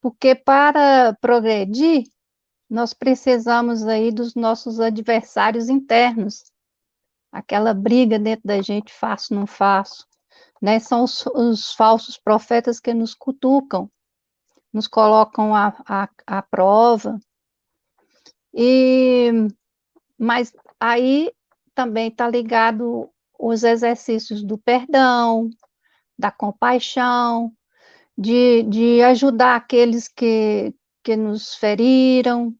[0.00, 2.04] Porque para progredir,
[2.74, 6.52] nós precisamos aí dos nossos adversários internos.
[7.30, 10.04] Aquela briga dentro da gente, faço, não faço.
[10.60, 10.80] Né?
[10.80, 13.88] São os, os falsos profetas que nos cutucam,
[14.72, 17.16] nos colocam à, à, à prova.
[18.52, 19.30] E,
[20.18, 21.32] mas aí
[21.76, 23.08] também está ligado
[23.38, 25.48] os exercícios do perdão,
[26.18, 27.52] da compaixão,
[28.18, 32.52] de, de ajudar aqueles que, que nos feriram,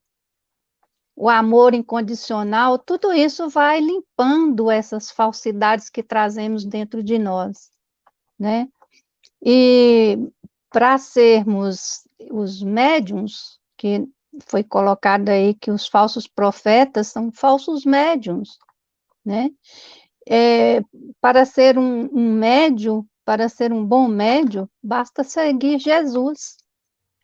[1.16, 7.70] o amor incondicional, tudo isso vai limpando essas falsidades que trazemos dentro de nós,
[8.38, 8.68] né?
[9.40, 10.18] E
[10.70, 14.08] para sermos os médiums, que
[14.46, 18.58] foi colocado aí que os falsos profetas são falsos médiums,
[19.24, 19.50] né?
[20.28, 20.80] É,
[21.20, 26.56] para ser um, um médio, para ser um bom médio, basta seguir Jesus.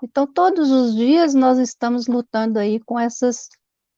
[0.02, 3.48] Então, todos os dias nós estamos lutando aí com essas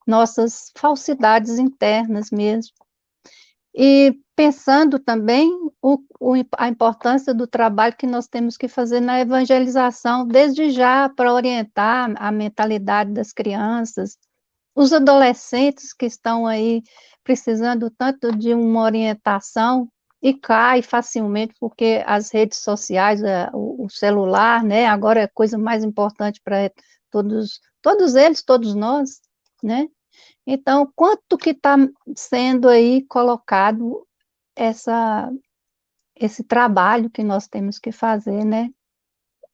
[0.07, 2.73] nossas falsidades internas mesmo.
[3.75, 5.51] E pensando também
[5.81, 11.09] o, o, a importância do trabalho que nós temos que fazer na evangelização, desde já,
[11.09, 14.19] para orientar a mentalidade das crianças,
[14.75, 16.83] os adolescentes que estão aí
[17.25, 19.89] precisando tanto de uma orientação
[20.21, 25.59] e cai facilmente porque as redes sociais, é, o, celular, né, agora é a coisa
[25.59, 26.71] mais importante para
[27.11, 29.21] todos, todos eles, todos nós,
[29.63, 29.89] né?
[30.47, 31.77] Então, quanto que está
[32.17, 34.07] sendo aí colocado
[34.57, 35.31] essa,
[36.17, 38.71] esse trabalho que nós temos que fazer, né?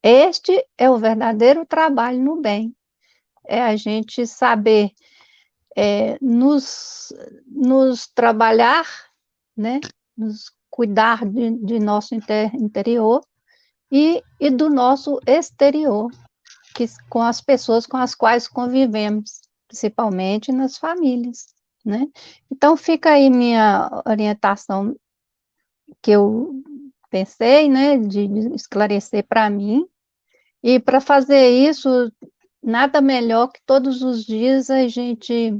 [0.02, 2.74] Este é o verdadeiro trabalho no bem.
[3.46, 4.92] É a gente saber
[5.76, 7.12] é, nos,
[7.46, 8.86] nos trabalhar,
[9.56, 9.80] né?
[10.16, 13.20] Nos cuidar de, de nosso inter, interior
[13.90, 16.10] e, e do nosso exterior,
[16.74, 21.46] que, com as pessoas com as quais convivemos principalmente nas famílias,
[21.84, 22.08] né?
[22.50, 24.96] Então fica aí minha orientação
[26.02, 26.62] que eu
[27.10, 29.86] pensei, né, de esclarecer para mim,
[30.62, 32.12] e para fazer isso,
[32.62, 35.56] nada melhor que todos os dias a gente,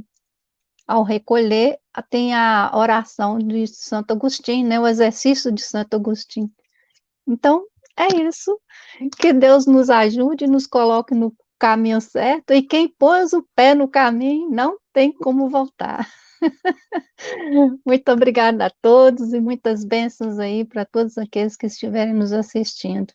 [0.85, 1.79] ao recolher,
[2.09, 6.51] tem a oração de Santo Agostinho, né, o exercício de Santo Agostinho.
[7.27, 7.65] Então,
[7.97, 8.59] é isso.
[9.19, 13.87] Que Deus nos ajude, nos coloque no caminho certo, e quem pôs o pé no
[13.87, 16.07] caminho não tem como voltar.
[17.85, 23.13] Muito obrigada a todos e muitas bênçãos aí para todos aqueles que estiverem nos assistindo.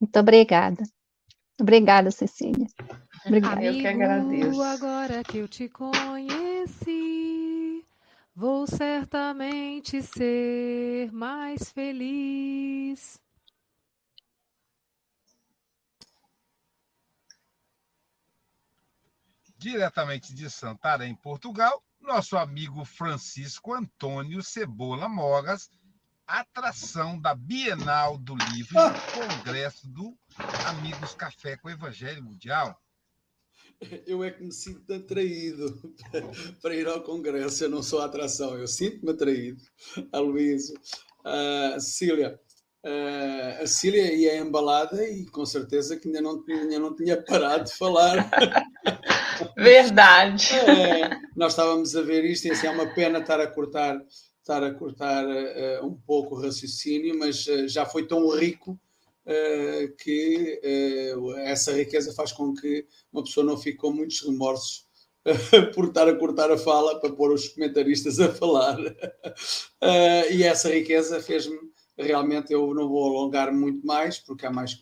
[0.00, 0.82] Muito obrigada.
[1.60, 2.66] Obrigada, Cecília.
[3.24, 3.56] Obrigada.
[3.56, 4.62] Amigo, eu que agradeço.
[4.62, 6.96] Agora que eu te conheci,
[8.34, 13.18] vou certamente ser mais feliz.
[19.66, 25.68] Diretamente de Santarém, Portugal, nosso amigo Francisco Antônio Cebola Mogas,
[26.24, 30.16] atração da Bienal do Livro e Congresso do
[30.68, 32.80] Amigos Café com o Evangelho Mundial.
[34.06, 35.96] Eu é que me sinto atraído
[36.62, 37.64] para ir ao Congresso.
[37.64, 39.60] Eu não sou atração, eu sinto-me atraído.
[40.12, 40.78] Aloysio,
[41.24, 42.40] uh, Cecília,
[42.84, 47.64] Uh, a Cília ia embalada e com certeza que ainda não, ainda não tinha parado
[47.64, 48.30] de falar.
[49.56, 50.54] Verdade.
[50.54, 54.00] É, nós estávamos a ver isto e assim, é uma pena estar a cortar,
[54.40, 58.78] estar a cortar uh, um pouco o raciocínio, mas uh, já foi tão rico
[60.04, 60.60] que
[61.46, 64.86] essa riqueza faz com que uma pessoa não fique com muitos remorsos
[65.74, 68.78] por estar a cortar a fala para pôr os comentaristas a falar.
[70.30, 71.58] e essa riqueza fez-me
[71.98, 74.74] realmente eu não vou alongar muito mais, porque há mais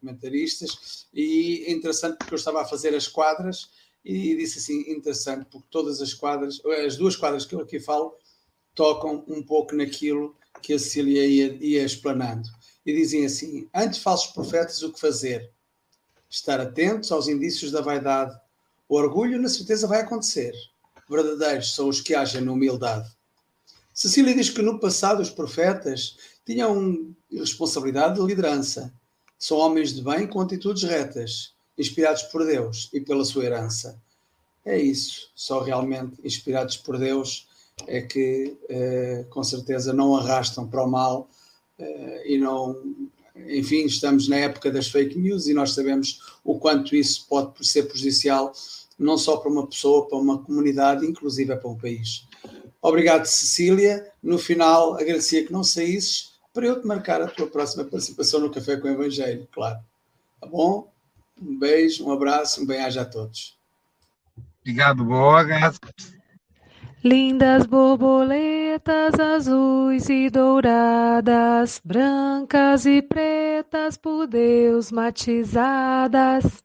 [0.00, 3.70] comentaristas, e é interessante porque eu estava a fazer as quadras
[4.04, 8.16] e disse assim, interessante, porque todas as quadras, as duas quadras que eu aqui falo,
[8.74, 12.48] tocam um pouco naquilo que a Cecília ia, ia explanando.
[12.84, 15.50] E dizem assim, antes falsos profetas, o que fazer?
[16.28, 18.36] Estar atentos aos indícios da vaidade.
[18.88, 20.52] O orgulho, na certeza, vai acontecer.
[21.08, 23.08] Verdadeiros são os que agem na humildade.
[23.92, 28.92] Cecília diz que no passado os profetas tinham responsabilidade de liderança.
[29.38, 34.00] São homens de bem com atitudes retas, inspirados por Deus e pela sua herança.
[34.64, 35.30] É isso.
[35.34, 37.48] Só realmente inspirados por Deus
[37.86, 41.28] é que, eh, com certeza, não arrastam para o mal
[41.78, 42.76] eh, e não.
[43.48, 47.84] Enfim, estamos na época das fake news e nós sabemos o quanto isso pode ser
[47.84, 48.52] prejudicial,
[48.98, 52.26] não só para uma pessoa, para uma comunidade, inclusive para um país.
[52.80, 54.06] Obrigado, Cecília.
[54.22, 58.50] No final, agradecia que não saísses para eu te marcar a tua próxima participação no
[58.50, 59.78] Café com o Evangelho, claro.
[60.40, 60.91] Tá bom?
[61.44, 63.58] Um beijo, um abraço, um bem-aja a todos.
[64.60, 65.80] Obrigado, Bogas.
[67.02, 76.62] Lindas borboletas azuis e douradas, brancas e pretas por Deus matizadas.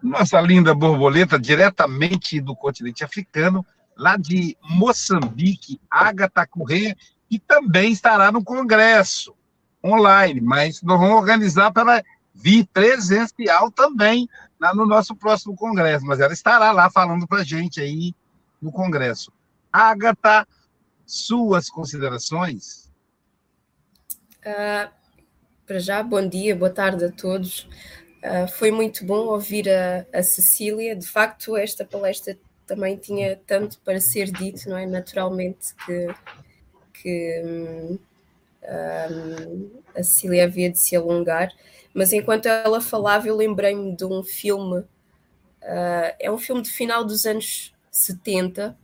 [0.00, 3.66] Nossa linda borboleta, diretamente do continente africano,
[3.96, 6.96] lá de Moçambique, Agatha Corrêa,
[7.28, 9.34] que também estará no congresso
[9.84, 12.04] online, mas nós vamos organizar para
[12.34, 14.28] vir presencial também
[14.74, 18.14] no nosso próximo congresso, mas ela estará lá falando para a gente aí
[18.60, 19.32] no congresso.
[19.72, 20.46] Agatha,
[21.04, 22.90] suas considerações?
[24.46, 24.90] Uh,
[25.66, 27.68] para já, bom dia, boa tarde a todos.
[28.22, 30.94] Uh, foi muito bom ouvir a, a, Cecília.
[30.94, 34.86] De facto, esta palestra também tinha tanto para ser dito, não é?
[34.86, 36.14] Naturalmente que,
[36.92, 37.98] que
[38.62, 41.52] um, a Cecília havia de se alongar.
[41.94, 47.04] Mas enquanto ela falava, eu lembrei-me de um filme, uh, é um filme de final
[47.04, 48.76] dos anos 70, uh,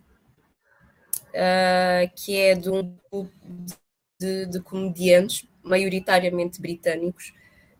[1.34, 3.30] ah, que é de um grupo
[4.20, 7.32] de, de comediantes, maioritariamente britânicos,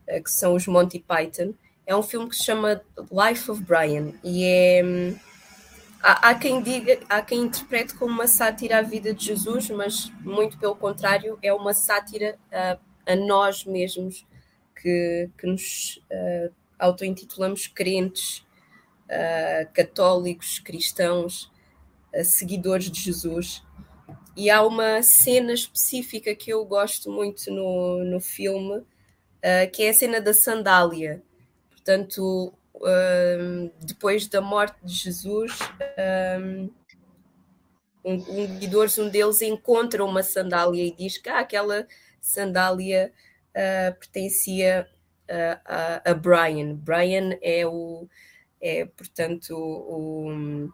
[0.09, 1.53] uh, que são os Monty Python.
[1.87, 4.83] É um filme que se chama Life of Brian e é.
[6.01, 10.11] Há, há, quem diga, há quem interprete como uma sátira à vida de Jesus, mas
[10.21, 12.79] muito pelo contrário, é uma sátira a,
[13.13, 14.25] a nós mesmos
[14.81, 18.47] que, que nos uh, auto-intitulamos crentes,
[19.07, 21.51] uh, católicos, cristãos,
[22.15, 23.63] uh, seguidores de Jesus.
[24.37, 29.89] E há uma cena específica que eu gosto muito no, no filme, uh, que é
[29.89, 31.21] a cena da sandália.
[31.71, 32.55] Portanto,
[33.81, 35.59] depois da morte de Jesus,
[36.41, 36.71] um,
[38.05, 41.87] um, seguidores, um deles encontra uma sandália e diz que ah, aquela
[42.21, 43.13] sandália
[43.51, 44.89] uh, pertencia
[45.29, 46.75] uh, a, a, Brian.
[46.75, 48.09] Brian é o
[48.61, 50.69] é, portanto, o,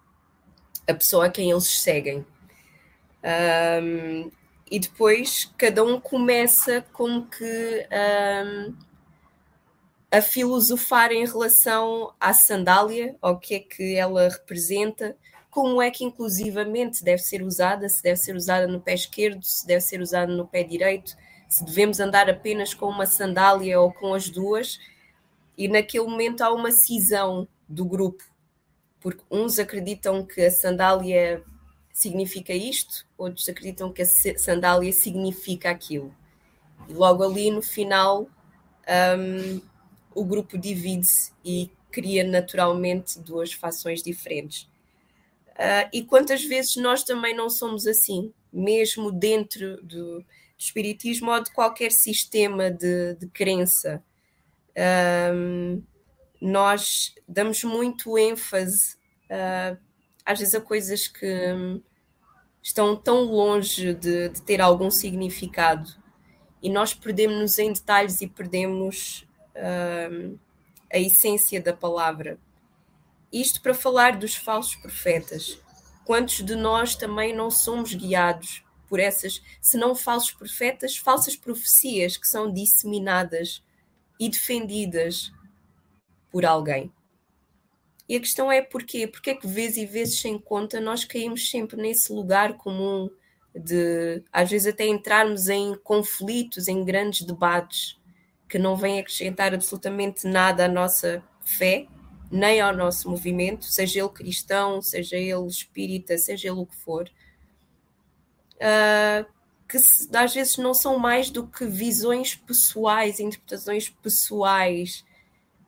[0.88, 2.26] a pessoa a quem eles seguem.
[3.22, 4.30] Um,
[4.70, 8.74] e depois cada um começa como que um,
[10.14, 15.16] a filosofar em relação à sandália, ao que é que ela representa,
[15.50, 19.66] como é que inclusivamente deve ser usada, se deve ser usada no pé esquerdo, se
[19.66, 21.16] deve ser usada no pé direito,
[21.48, 24.78] se devemos andar apenas com uma sandália ou com as duas,
[25.58, 28.22] e naquele momento há uma cisão do grupo,
[29.00, 31.42] porque uns acreditam que a sandália
[31.92, 36.14] significa isto, outros acreditam que a sandália significa aquilo.
[36.88, 38.28] E logo ali no final
[39.18, 39.73] um,
[40.14, 44.62] o grupo divide-se e cria naturalmente duas fações diferentes.
[45.50, 50.24] Uh, e quantas vezes nós também não somos assim, mesmo dentro do,
[50.58, 54.02] espiritismo ou de qualquer sistema de, de crença.
[55.32, 55.82] Um,
[56.40, 58.96] nós damos muito ênfase,
[59.30, 59.78] uh,
[60.24, 61.54] às vezes, a coisas que
[62.62, 65.90] estão tão longe de, de ter algum significado
[66.62, 69.23] e nós perdemos-nos em detalhes e perdemos
[69.56, 70.38] uh,
[70.92, 72.38] a essência da palavra.
[73.32, 75.58] Isto para falar dos falsos profetas.
[76.04, 82.16] Quantos de nós também não somos guiados por essas, se não falsos profetas, falsas profecias
[82.16, 83.64] que são disseminadas
[84.20, 85.32] e defendidas
[86.30, 86.92] por alguém.
[88.08, 89.06] E a questão é porquê?
[89.06, 93.08] Porque é que vezes e vezes sem conta nós caímos sempre nesse lugar comum
[93.54, 97.98] de às vezes até entrarmos em conflitos, em grandes debates
[98.54, 101.88] que não vêm acrescentar absolutamente nada à nossa fé,
[102.30, 107.10] nem ao nosso movimento, seja ele cristão, seja ele espírita, seja ele o que for
[108.54, 109.26] uh,
[109.68, 109.76] que
[110.16, 115.04] às vezes não são mais do que visões pessoais, interpretações pessoais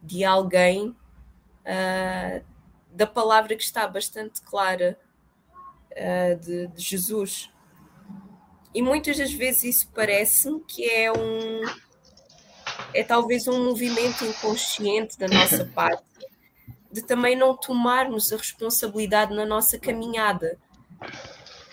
[0.01, 2.45] de alguém uh,
[2.93, 4.97] da palavra que está bastante clara
[5.91, 7.51] uh, de, de, Jesus.
[8.73, 11.63] E muitas das vezes isso parece que é um
[12.95, 16.05] é talvez um movimento inconsciente da nossa parte
[16.91, 20.59] de também não tomarmos a responsabilidade na nossa caminhada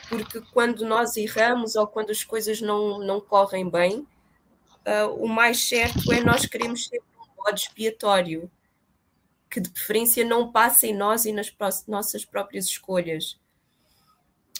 [0.09, 4.07] porque quando nós erramos ou quando as coisas não, não correm bem,
[4.85, 8.51] uh, o mais certo é nós queremos ser um bode expiatório,
[9.49, 11.53] que de preferência não passe em nós e nas
[11.87, 13.39] nossas próprias escolhas.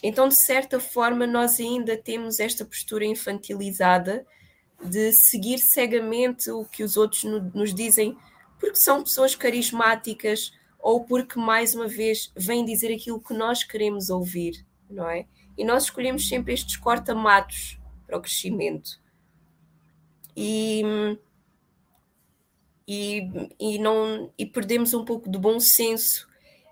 [0.01, 4.26] Então, de certa forma, nós ainda temos esta postura infantilizada
[4.84, 8.18] de seguir cegamente o que os outros no, nos dizem,
[8.60, 14.10] porque são pessoas carismáticas ou porque, mais uma vez, vêm dizer aquilo que nós queremos
[14.10, 15.26] ouvir, não é?
[15.58, 19.02] E nós escolhemos sempre estes corta-matos para o crescimento.
[20.36, 20.84] E,
[22.88, 23.30] e,
[23.60, 26.28] e, não, e perdemos um pouco do bom senso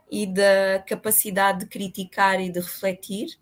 [0.09, 3.39] e da capacidade de criticar e de refletir,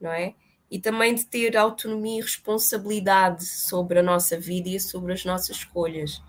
[0.00, 0.34] não é?
[0.70, 5.56] E também de ter autonomia e responsabilidade sobre a nossa vida e sobre as nossas
[5.56, 6.22] escolhas.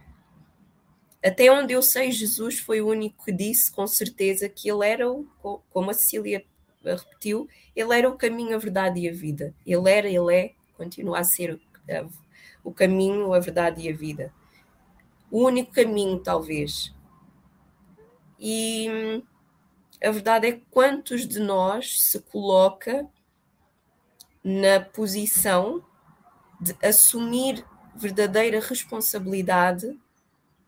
[1.24, 5.12] Até onde eu sei, Jesus foi o único que disse com certeza que ele era,
[5.12, 5.28] o,
[5.70, 6.44] como a Cecília
[6.84, 9.54] repetiu, ele era o caminho, a verdade e a vida.
[9.66, 11.60] Ele era, ele é, continua a ser
[12.64, 14.34] o, caminho, a verdade e a vida.
[15.30, 16.94] O único caminho, talvez.
[18.39, 19.24] E
[20.04, 23.08] a verdade é que quantos de nós se coloca
[24.44, 25.84] na posição
[26.60, 27.66] de assumir
[27.96, 30.00] verdadeira responsabilidade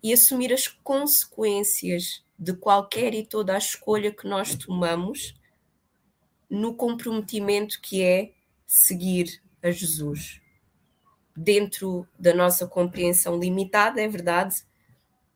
[0.01, 5.33] e assumir as consequências de qualquer e toda a escolha que nós tomamos
[6.49, 8.31] no comprometimento que é
[8.67, 10.41] seguir a Jesus.
[11.35, 14.55] Dentro da nossa compreensão limitada, é verdade,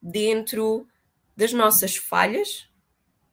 [0.01, 0.87] dentro
[1.35, 2.69] das nossas falhas,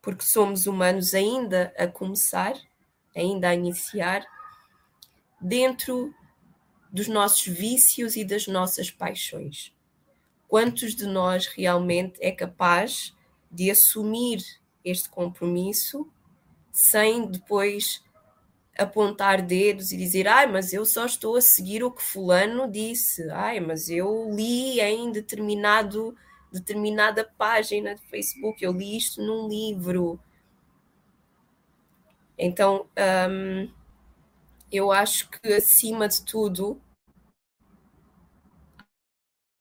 [0.00, 2.54] porque somos humanos ainda a começar,
[3.14, 4.24] ainda a iniciar,
[5.40, 6.14] dentro
[6.92, 9.74] dos nossos vícios e das nossas paixões
[10.54, 13.12] quantos de nós realmente é capaz
[13.50, 14.38] de assumir
[14.84, 16.08] este compromisso
[16.70, 18.04] sem depois
[18.78, 23.28] apontar dedos e dizer, ai, mas eu só estou a seguir o que fulano disse,
[23.30, 26.16] ai, mas eu li em determinado
[26.52, 30.20] determinada página de Facebook, eu li isto num livro.
[32.38, 32.86] Então,
[33.28, 33.68] hum,
[34.76, 36.80] eu acho que acima de tudo,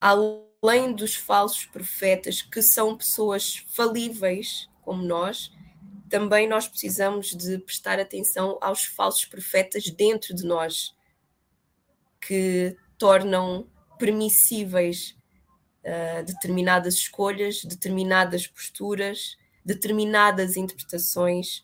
[0.01, 5.51] além dos falsos profetas, que são pessoas falíveis como nós,
[6.09, 10.95] também nós precisamos de prestar atenção aos falsos profetas dentro de nós,
[12.21, 15.17] que tornam permissíveis
[15.83, 21.63] uh, determinadas escolhas, determinadas posturas, determinadas interpretações,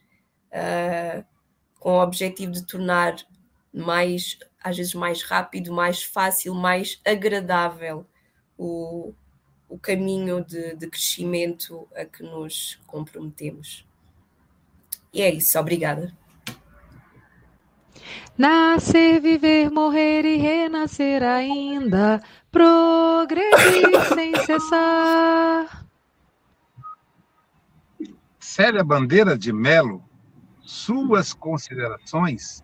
[0.52, 1.24] uh,
[1.80, 3.16] com o objetivo de tornar
[3.74, 8.06] mais, às vezes, mais rápido, mais fácil, mais agradável
[8.58, 9.14] o,
[9.68, 13.86] o caminho de, de crescimento a que nos comprometemos.
[15.14, 16.16] E é isso, obrigada.
[18.38, 25.86] Nascer, viver, morrer e renascer ainda, progredir sem cessar.
[28.40, 30.04] Célia Bandeira de Melo,
[30.62, 32.64] suas considerações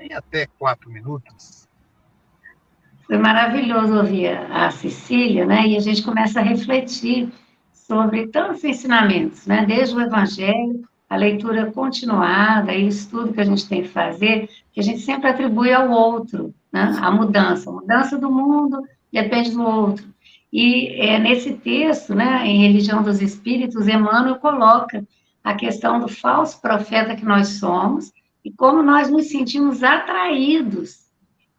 [0.00, 1.68] em até quatro minutos.
[3.06, 5.66] Foi maravilhoso ouvir a Cecília, né?
[5.66, 7.28] E a gente começa a refletir
[7.72, 9.66] sobre tantos ensinamentos, né?
[9.66, 14.48] Desde o Evangelho, a leitura continuada e o estudo que a gente tem que fazer,
[14.72, 16.96] que a gente sempre atribui ao outro, né?
[17.00, 18.82] A mudança, a mudança do mundo
[19.12, 20.06] depende do outro.
[20.52, 25.04] E é, nesse texto, né, em Religião dos Espíritos, Emmanuel coloca
[25.42, 28.12] a questão do falso profeta que nós somos
[28.44, 31.00] e como nós nos sentimos atraídos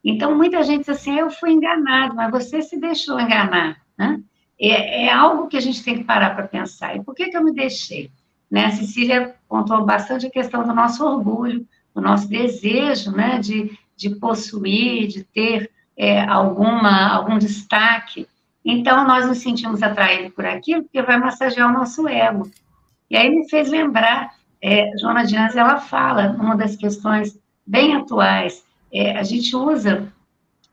[0.03, 4.19] então, muita gente diz assim, eu fui enganado, mas você se deixou enganar, né?
[4.59, 6.95] É, é algo que a gente tem que parar para pensar.
[6.95, 8.11] E por que, que eu me deixei?
[8.49, 8.65] Né?
[8.65, 11.65] A Cecília pontuou bastante a questão do nosso orgulho,
[11.95, 18.27] do nosso desejo, né, de, de possuir, de ter é, alguma, algum destaque.
[18.63, 22.49] Então, nós nos sentimos atraídos por aquilo, porque vai massagear o nosso ego.
[23.09, 28.63] E aí me fez lembrar, é, Joana Dias, ela fala, uma das questões bem atuais,
[28.93, 30.11] é, a gente usa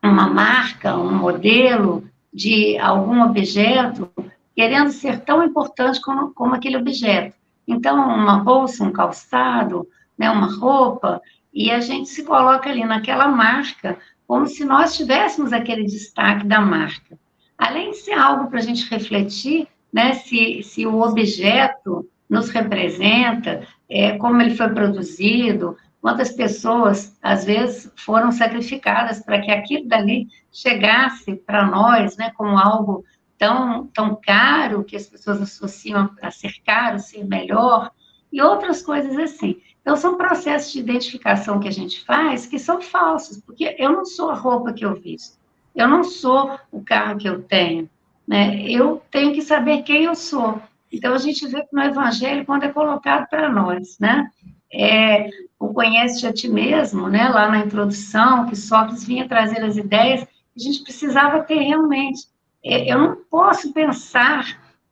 [0.03, 4.11] uma marca, um modelo de algum objeto,
[4.55, 7.37] querendo ser tão importante como, como aquele objeto.
[7.67, 11.21] Então, uma bolsa, um calçado, né, uma roupa,
[11.53, 16.61] e a gente se coloca ali naquela marca, como se nós tivéssemos aquele destaque da
[16.61, 17.19] marca.
[17.57, 23.67] Além de ser algo para a gente refletir, né, se, se o objeto nos representa,
[23.89, 30.29] é, como ele foi produzido, quantas pessoas, às vezes, foram sacrificadas para que aquilo dali
[30.53, 33.05] chegasse para nós, né, como algo
[33.39, 37.91] tão, tão caro, que as pessoas associam a ser caro, ser melhor,
[38.33, 39.61] e outras coisas assim.
[39.81, 44.05] Então, são processos de identificação que a gente faz que são falsos, porque eu não
[44.05, 45.39] sou a roupa que eu visto,
[45.75, 47.89] eu não sou o carro que eu tenho,
[48.27, 48.61] né?
[48.69, 50.61] Eu tenho que saber quem eu sou.
[50.93, 54.31] Então, a gente vê que no Evangelho, quando é colocado para nós, né?
[54.73, 59.77] é, o Conhece a Ti Mesmo, né, lá na introdução, que Sócrates vinha trazer as
[59.77, 62.27] ideias, a gente precisava ter realmente.
[62.65, 64.45] É, eu não posso pensar,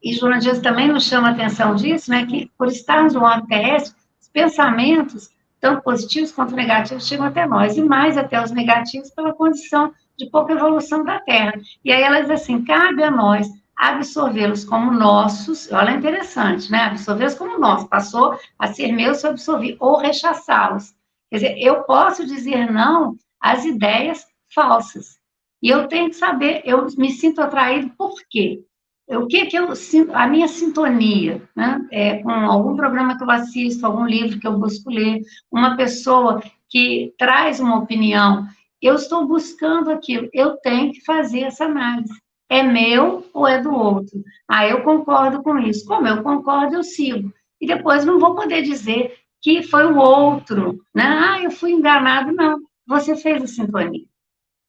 [0.03, 3.95] e Dias também nos chama a atenção disso, né, que por estarmos no orbe terrestre,
[4.21, 9.33] os pensamentos tanto positivos quanto negativos chegam até nós, e mais até os negativos pela
[9.33, 11.55] condição de pouca evolução da Terra.
[11.85, 16.79] E aí ela diz assim: cabe a nós absorvê-los como nossos, olha interessante, né?
[16.85, 20.95] Absorvê-los como nossos, passou a ser meu se eu absorvi, ou rechaçá-los.
[21.31, 25.19] Quer dizer, eu posso dizer não às ideias falsas.
[25.63, 28.63] E eu tenho que saber, eu me sinto atraído por quê?
[29.09, 31.87] O que que eu sinto, a minha sintonia, né?
[31.93, 35.21] É com algum programa que eu assisto, algum livro que eu busco ler,
[35.51, 38.47] uma pessoa que traz uma opinião,
[38.83, 42.13] eu estou buscando aquilo, eu tenho que fazer essa análise.
[42.49, 44.23] É meu ou é do outro?
[44.49, 45.85] Ah, eu concordo com isso.
[45.87, 47.33] Como eu concordo, eu sigo.
[47.61, 51.05] E depois não vou poder dizer que foi o outro, né?
[51.05, 52.33] Ah, eu fui enganado.
[52.33, 54.07] Não, você fez a sintonia.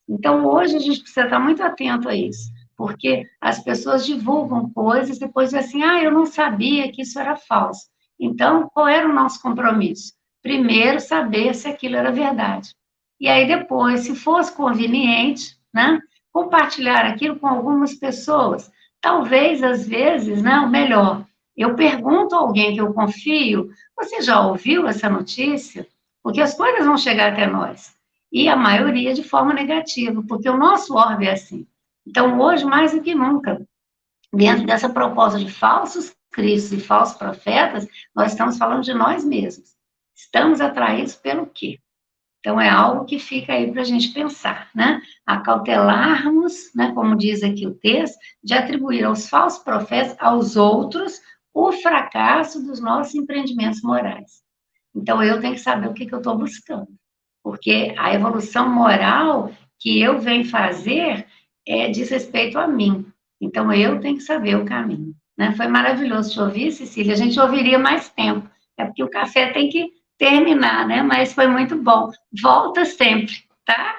[0.08, 5.16] Então, hoje a gente precisa estar muito atento a isso, porque as pessoas divulgam coisas
[5.16, 7.86] e depois dizem assim, ah, eu não sabia que isso era falso.
[8.18, 10.14] Então, qual era o nosso compromisso?
[10.42, 12.74] Primeiro, saber se aquilo era verdade.
[13.20, 16.00] E aí, depois, se fosse conveniente, né,
[16.32, 18.70] compartilhar aquilo com algumas pessoas.
[19.00, 21.24] Talvez, às vezes, né, o melhor,
[21.56, 25.86] eu pergunto a alguém que eu confio, você já ouviu essa notícia?
[26.22, 27.96] Porque as coisas vão chegar até nós.
[28.30, 31.66] E a maioria de forma negativa, porque o nosso orbe é assim.
[32.06, 33.60] Então, hoje, mais do que nunca,
[34.32, 39.76] dentro dessa proposta de falsos cristos e falsos profetas, nós estamos falando de nós mesmos.
[40.14, 41.80] Estamos atraídos pelo quê?
[42.48, 45.02] Então, é algo que fica aí para a gente pensar, né?
[45.26, 51.20] Acautelarmos, né, como diz aqui o texto, de atribuir aos falsos profetas, aos outros,
[51.52, 54.42] o fracasso dos nossos empreendimentos morais.
[54.94, 56.88] Então, eu tenho que saber o que, que eu estou buscando.
[57.44, 61.26] Porque a evolução moral que eu venho fazer
[61.66, 63.04] é, diz respeito a mim.
[63.38, 65.14] Então, eu tenho que saber o caminho.
[65.36, 65.52] Né?
[65.52, 67.12] Foi maravilhoso te ouvir, Cecília.
[67.12, 68.48] A gente ouviria mais tempo.
[68.78, 71.02] É porque o café tem que terminar, né?
[71.02, 72.10] Mas foi muito bom.
[72.42, 73.96] Volta sempre, tá?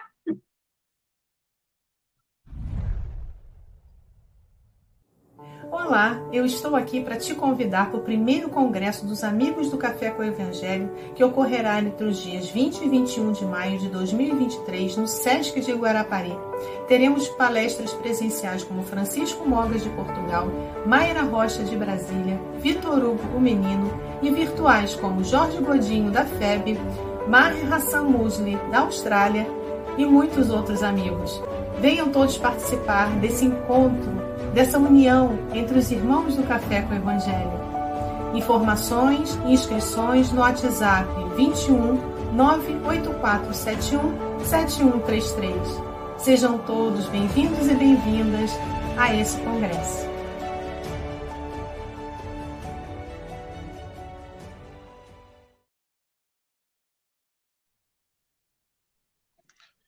[5.72, 10.10] Olá, eu estou aqui para te convidar para o primeiro congresso dos Amigos do Café
[10.10, 14.98] com o Evangelho, que ocorrerá entre os dias 20 e 21 de maio de 2023
[14.98, 16.36] no SESC de Guarapari.
[16.88, 20.48] Teremos palestras presenciais como Francisco Mogas de Portugal,
[20.88, 23.92] Mayra Rocha de Brasília, Vitor Hugo, o Menino,
[24.24, 26.80] e virtuais como Jorge Godinho da FEB,
[27.28, 29.48] Maher Hassan Musli da Austrália
[30.00, 31.40] e muitos outros amigos.
[31.80, 37.60] Venham todos participar desse encontro dessa união entre os irmãos do Café com o Evangelho.
[38.34, 42.00] Informações e inscrições no WhatsApp 21
[42.34, 45.56] 98471 7133.
[46.18, 48.52] Sejam todos bem-vindos e bem-vindas
[48.98, 50.09] a esse congresso.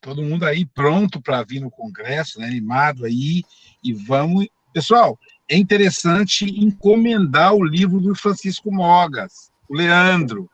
[0.01, 3.43] Todo mundo aí pronto para vir no Congresso, né, animado aí,
[3.83, 4.47] e vamos.
[4.73, 10.49] Pessoal, é interessante encomendar o livro do Francisco Mogas, o Leandro,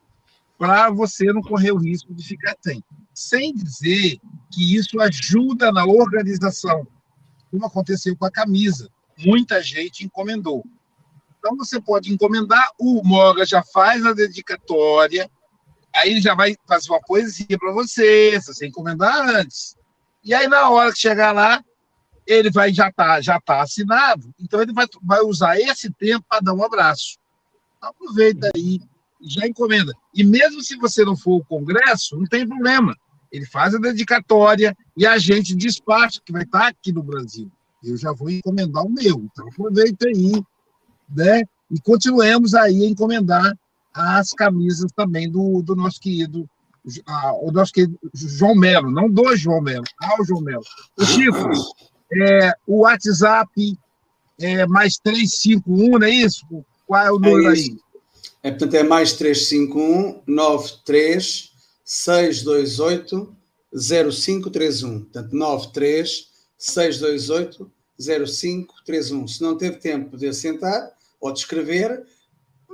[0.57, 2.83] para você não correr o risco de ficar sem.
[3.13, 4.19] Sem dizer
[4.51, 6.85] que isso ajuda na organização,
[7.49, 8.89] como aconteceu com a camisa.
[9.17, 10.65] Muita gente encomendou.
[11.39, 15.29] Então você pode encomendar, o Mogas já faz a dedicatória,
[15.95, 19.75] Aí ele já vai fazer uma poesia para você, se você encomendar antes.
[20.23, 21.63] E aí, na hora que chegar lá,
[22.25, 26.41] ele vai já tá, já tá assinado, então ele vai, vai usar esse tempo para
[26.41, 27.17] dar um abraço.
[27.77, 28.81] Então, aproveita aí,
[29.21, 29.93] já encomenda.
[30.13, 32.95] E mesmo se você não for ao congresso, não tem problema.
[33.31, 37.51] Ele faz a dedicatória e a gente despacha, que vai estar tá aqui no Brasil.
[37.83, 39.25] Eu já vou encomendar o meu.
[39.31, 40.31] Então aproveita aí,
[41.09, 41.43] né?
[41.69, 43.57] E continuemos aí a encomendar
[43.97, 46.47] as camisas também do, do nosso querido
[47.05, 50.63] ah, o nosso querido João Melo, não do João Melo, ao João Melo.
[50.97, 51.49] O Chico,
[52.13, 53.77] é, o WhatsApp
[54.39, 56.45] é mais 351, não é isso?
[56.85, 57.77] Qual é o número é aí?
[58.43, 61.51] É, portanto, é mais 351 93
[61.83, 63.35] 628
[63.73, 64.99] 0531.
[65.01, 69.27] Portanto, 93 628 0531.
[69.27, 72.05] Se não teve tempo de assentar ou de escrever,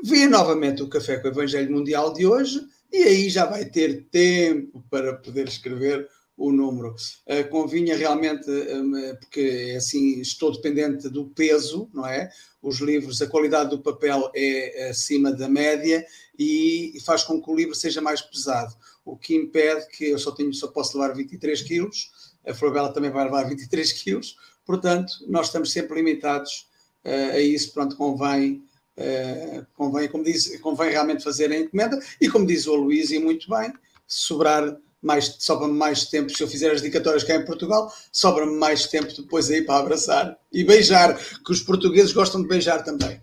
[0.03, 4.03] vê novamente o Café com o Evangelho Mundial de hoje e aí já vai ter
[4.11, 6.93] tempo para poder escrever o número.
[7.25, 12.29] Uh, convinha realmente, um, porque assim estou dependente do peso, não é?
[12.61, 16.05] Os livros, a qualidade do papel é acima da média
[16.37, 18.75] e faz com que o livro seja mais pesado,
[19.05, 22.11] o que impede que eu só, tenho, só posso levar 23 quilos,
[22.45, 24.35] a Florabella também vai levar 23 quilos,
[24.65, 26.67] portanto, nós estamos sempre limitados
[27.05, 28.63] uh, a isso, pronto, convém
[28.95, 33.17] Uh, convém, como diz, convém realmente fazer a encomenda e como diz o Luís, e
[33.17, 33.73] muito bem,
[34.05, 38.87] sobrar mais, sobra-me mais tempo, se eu fizer as dedicatórias cá em Portugal, sobra-me mais
[38.87, 43.21] tempo depois aí para abraçar e beijar, que os portugueses gostam de beijar também.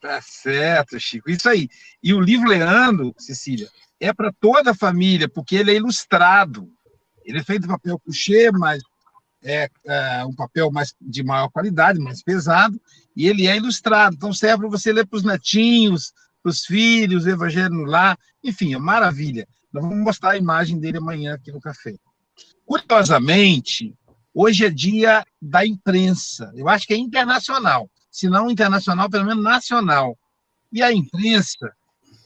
[0.00, 1.68] Tá certo, Chico, isso aí.
[2.02, 6.70] E o livro Leandro, Cecília, é para toda a família, porque ele é ilustrado.
[7.24, 8.82] Ele é feito de papel couché, mas
[9.42, 12.80] é, é, um papel mais de maior qualidade, mais pesado,
[13.16, 14.14] e ele é ilustrado.
[14.14, 16.12] Então serve para você ler para os netinhos,
[16.42, 19.48] para os filhos, Evangelho no lar, enfim, é maravilha.
[19.72, 21.94] Nós vamos mostrar a imagem dele amanhã aqui no café.
[22.64, 23.94] Curiosamente,
[24.34, 26.52] hoje é dia da imprensa.
[26.54, 27.90] Eu acho que é internacional.
[28.10, 30.16] Se não internacional, pelo menos nacional.
[30.72, 31.72] E a imprensa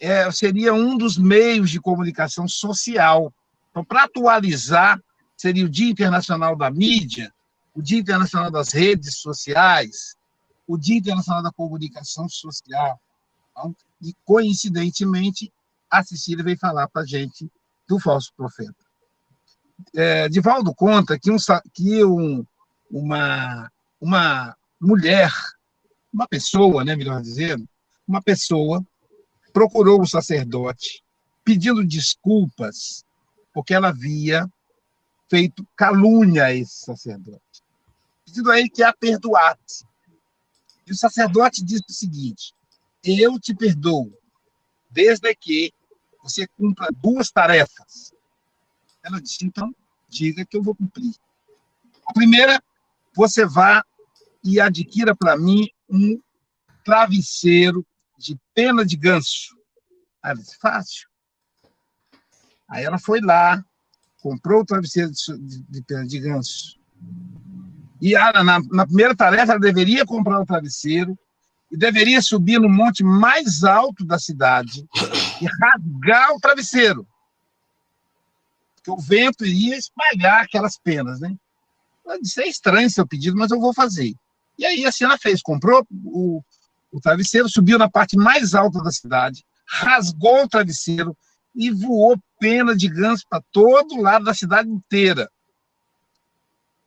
[0.00, 3.32] é, seria um dos meios de comunicação social.
[3.70, 5.00] Então, para atualizar
[5.36, 7.32] seria o Dia Internacional da Mídia,
[7.74, 10.14] o Dia Internacional das Redes Sociais,
[10.72, 13.00] o Dia Internacional da Comunicação Social.
[13.50, 15.52] Então, e, coincidentemente,
[15.90, 17.50] a Cecília veio falar para a gente
[17.88, 18.84] do falso profeta.
[19.96, 21.36] É, Divaldo conta que, um,
[21.74, 22.44] que um,
[22.88, 23.68] uma,
[24.00, 25.32] uma mulher,
[26.12, 27.68] uma pessoa, né, melhor dizendo,
[28.06, 28.84] uma pessoa
[29.52, 31.02] procurou o sacerdote
[31.42, 33.04] pedindo desculpas
[33.52, 34.48] porque ela havia
[35.28, 37.40] feito calúnia a esse sacerdote,
[38.24, 39.84] pedindo a ele que a perdoasse.
[40.90, 42.52] E o sacerdote disse o seguinte:
[43.04, 44.12] Eu te perdoo,
[44.90, 45.72] desde que
[46.20, 48.12] você cumpra duas tarefas.
[49.00, 49.72] Ela disse: Então,
[50.08, 51.14] diga que eu vou cumprir.
[52.04, 52.60] A primeira,
[53.14, 53.84] você vá
[54.42, 56.20] e adquira para mim um
[56.84, 57.86] travesseiro
[58.18, 59.56] de pena de ganso.
[60.20, 61.08] Aí ela disse: Fácil.
[62.68, 63.64] Aí ela foi lá,
[64.20, 66.80] comprou o travesseiro de pena de ganso.
[68.00, 71.18] E na, na primeira tarefa, ela deveria comprar o travesseiro
[71.70, 74.86] e deveria subir no monte mais alto da cidade
[75.40, 77.06] e rasgar o travesseiro.
[78.76, 81.34] Porque o vento iria espalhar aquelas penas, né?
[82.04, 84.14] Ela disse, é estranho seu pedido, mas eu vou fazer.
[84.58, 86.42] E aí assim ela fez, comprou o,
[86.90, 91.16] o travesseiro, subiu na parte mais alta da cidade, rasgou o travesseiro,
[91.54, 95.30] e voou pena de ganso para todo lado da cidade inteira.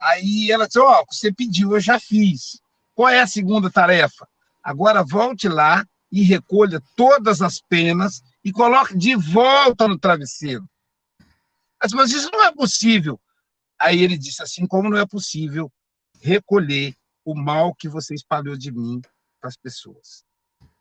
[0.04, 2.62] Aí ela disse: Ó, oh, você pediu, eu já fiz.
[2.94, 4.28] Qual é a segunda tarefa?
[4.62, 10.68] Agora volte lá e recolha todas as penas e coloque de volta no travesseiro.
[11.82, 13.20] Mas, mas isso não é possível.
[13.80, 15.72] Aí ele disse assim: como não é possível
[16.22, 16.94] recolher
[17.24, 19.02] o mal que você espalhou de mim
[19.40, 20.26] para as pessoas?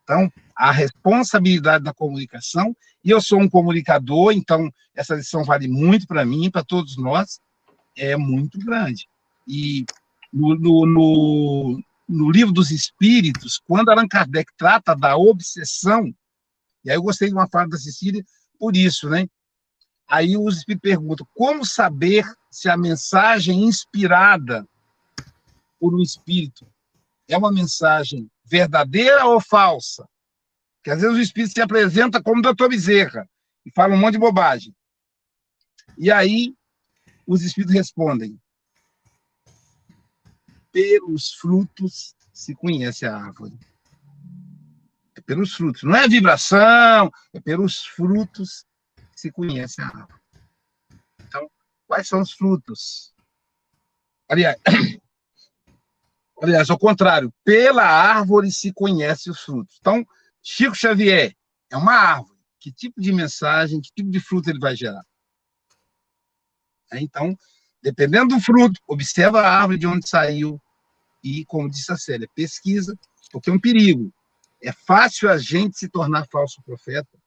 [0.03, 6.05] Então, a responsabilidade da comunicação, e eu sou um comunicador, então essa lição vale muito
[6.05, 7.39] para mim, para todos nós,
[7.95, 9.07] é muito grande.
[9.47, 9.85] E
[10.31, 16.13] no, no, no, no, livro dos Espíritos, quando Allan Kardec trata da obsessão,
[16.83, 18.23] e aí eu gostei de uma fala da Cecília
[18.59, 19.27] por isso, né?
[20.07, 24.67] Aí os Espíritos perguntam, como saber se a mensagem inspirada
[25.79, 26.67] por um Espírito
[27.27, 30.07] é uma mensagem verdadeira ou falsa?
[30.83, 33.27] Que às vezes o espírito se apresenta como doutor Bezerra
[33.65, 34.75] e fala um monte de bobagem.
[35.97, 36.53] E aí
[37.25, 38.37] os espíritos respondem:
[40.73, 43.57] pelos frutos se conhece a árvore.
[45.15, 45.83] É pelos frutos.
[45.83, 48.65] Não é vibração, é pelos frutos
[49.15, 50.21] se conhece a árvore.
[51.21, 51.49] Então,
[51.87, 53.13] quais são os frutos?
[54.27, 54.57] Aliás,
[56.43, 59.77] Aliás, ao contrário, pela árvore se conhece os frutos.
[59.79, 60.05] Então,
[60.41, 61.33] Chico Xavier
[61.71, 62.37] é uma árvore.
[62.59, 65.05] Que tipo de mensagem, que tipo de fruto ele vai gerar?
[66.93, 67.33] Então,
[67.81, 70.61] dependendo do fruto, observa a árvore de onde saiu
[71.23, 72.97] e, como disse a Célia, pesquisa,
[73.31, 74.13] porque é um perigo.
[74.61, 77.17] É fácil a gente se tornar falso profeta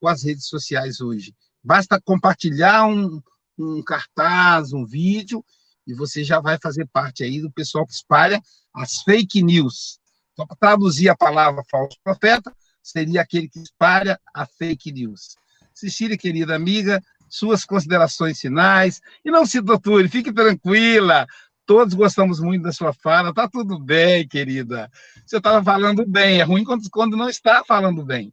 [0.00, 1.34] com as redes sociais hoje.
[1.62, 3.20] Basta compartilhar um,
[3.58, 5.44] um cartaz, um vídeo,
[5.86, 8.40] e você já vai fazer parte aí do pessoal que espalha
[8.74, 9.98] as fake news.
[10.32, 15.36] Então, para traduzir a palavra falso profeta, seria aquele que espalha a fake news.
[15.74, 19.00] Cecília, querida amiga, suas considerações finais.
[19.24, 21.26] E não se douture, fique tranquila.
[21.66, 23.34] Todos gostamos muito da sua fala.
[23.34, 24.88] Tá tudo bem, querida.
[25.26, 26.40] Você estava falando bem.
[26.40, 28.32] É ruim quando, quando não está falando bem.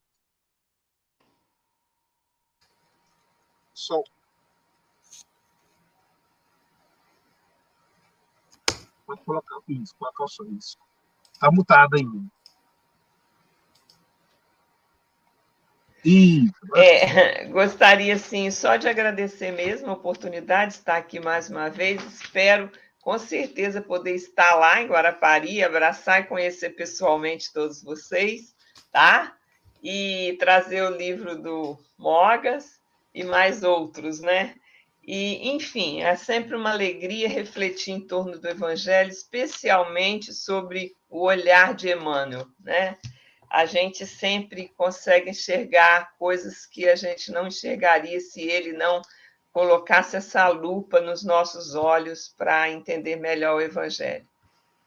[3.73, 4.03] Sol.
[9.05, 10.77] Pode colocar o risco, colocar o sorriso.
[11.33, 12.23] Está mutado ainda.
[16.75, 22.03] É, gostaria, sim, só de agradecer mesmo a oportunidade de estar aqui mais uma vez.
[22.03, 22.69] Espero,
[23.03, 28.55] com certeza, poder estar lá em Guarapari, abraçar e conhecer pessoalmente todos vocês.
[28.91, 29.35] tá?
[29.83, 32.79] E trazer o livro do Mogas
[33.13, 34.55] e mais outros, né?
[35.05, 41.75] E, enfim, é sempre uma alegria refletir em torno do Evangelho, especialmente sobre o olhar
[41.75, 42.97] de Emmanuel, né?
[43.49, 49.01] A gente sempre consegue enxergar coisas que a gente não enxergaria se ele não
[49.53, 54.27] colocasse essa lupa nos nossos olhos para entender melhor o Evangelho.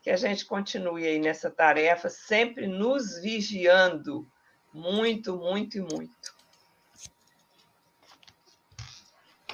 [0.02, 4.26] Que a gente continue aí nessa tarefa, sempre nos vigiando
[4.74, 6.36] muito, muito e muito.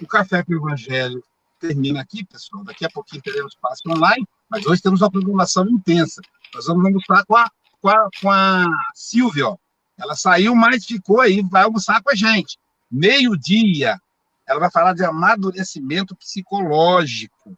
[0.00, 1.22] O Café com o Evangelho
[1.60, 2.64] termina aqui, pessoal.
[2.64, 6.22] Daqui a pouquinho teremos espaço online, mas hoje temos uma programação intensa.
[6.54, 7.50] Nós vamos almoçar com a,
[7.80, 9.48] com a, com a Silvia.
[9.48, 9.56] Ó.
[9.98, 12.58] Ela saiu, mas ficou aí, vai almoçar com a gente.
[12.90, 14.00] Meio-dia,
[14.52, 17.56] ela vai falar de amadurecimento psicológico,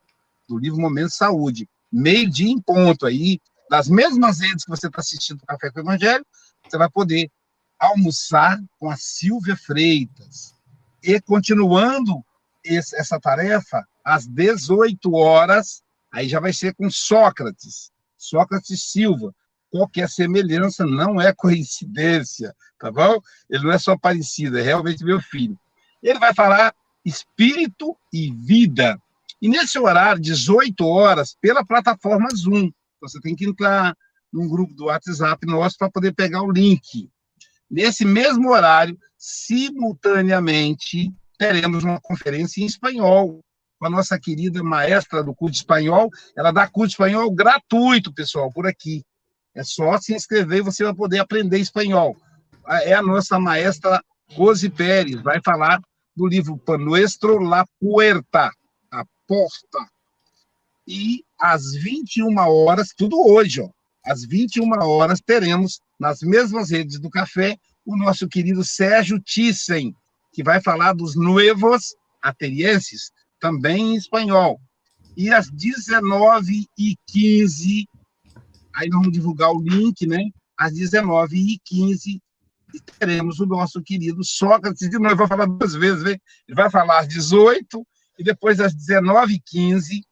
[0.49, 1.69] do livro Momento Saúde.
[1.93, 5.83] Meio-dia em ponto aí, das mesmas redes que você está assistindo o Café com o
[5.83, 6.25] Evangelho,
[6.63, 7.31] você vai poder
[7.79, 10.55] almoçar com a Silvia Freitas.
[11.03, 12.25] E continuando
[12.63, 15.83] esse, essa tarefa, às 18 horas,
[16.13, 19.35] aí já vai ser com Sócrates, Sócrates Silva.
[19.69, 23.19] Qualquer semelhança não é coincidência, tá bom?
[23.51, 25.59] Ele não é só parecido, é realmente meu filho.
[26.01, 26.73] Ele vai falar
[27.05, 28.99] espírito e vida.
[29.41, 32.71] E nesse horário, 18 horas, pela plataforma Zoom.
[33.01, 33.95] Você tem que entrar
[34.33, 37.11] num grupo do WhatsApp nosso para poder pegar o link.
[37.71, 43.45] Nesse mesmo horário, simultaneamente, teremos uma conferência em espanhol
[43.79, 46.09] com a nossa querida maestra do curso de espanhol.
[46.37, 49.05] Ela dá curso de espanhol gratuito, pessoal, por aqui.
[49.55, 52.17] É só se inscrever e você vai poder aprender espanhol.
[52.67, 54.03] É a nossa maestra
[54.33, 55.81] Rose Pérez, vai falar
[56.17, 58.51] do livro Panuestro La Puerta,
[58.91, 59.89] a porta.
[60.87, 63.69] E às 21 horas, tudo hoje, ó,
[64.05, 69.95] às 21 horas, teremos, nas mesmas redes do café, o nosso querido Sérgio Thyssen,
[70.33, 73.11] que vai falar dos nuevos atenienses,
[73.41, 74.61] também em espanhol.
[75.17, 77.87] E às 19h15,
[78.75, 80.31] aí nós vamos divulgar o link, né?
[80.57, 82.21] Às 19h15,
[82.81, 85.17] teremos o nosso querido Sócrates de novo.
[85.17, 86.17] Vai falar duas vezes, né?
[86.49, 87.87] Ele vai falar às 18
[88.19, 90.03] e depois às 19h15,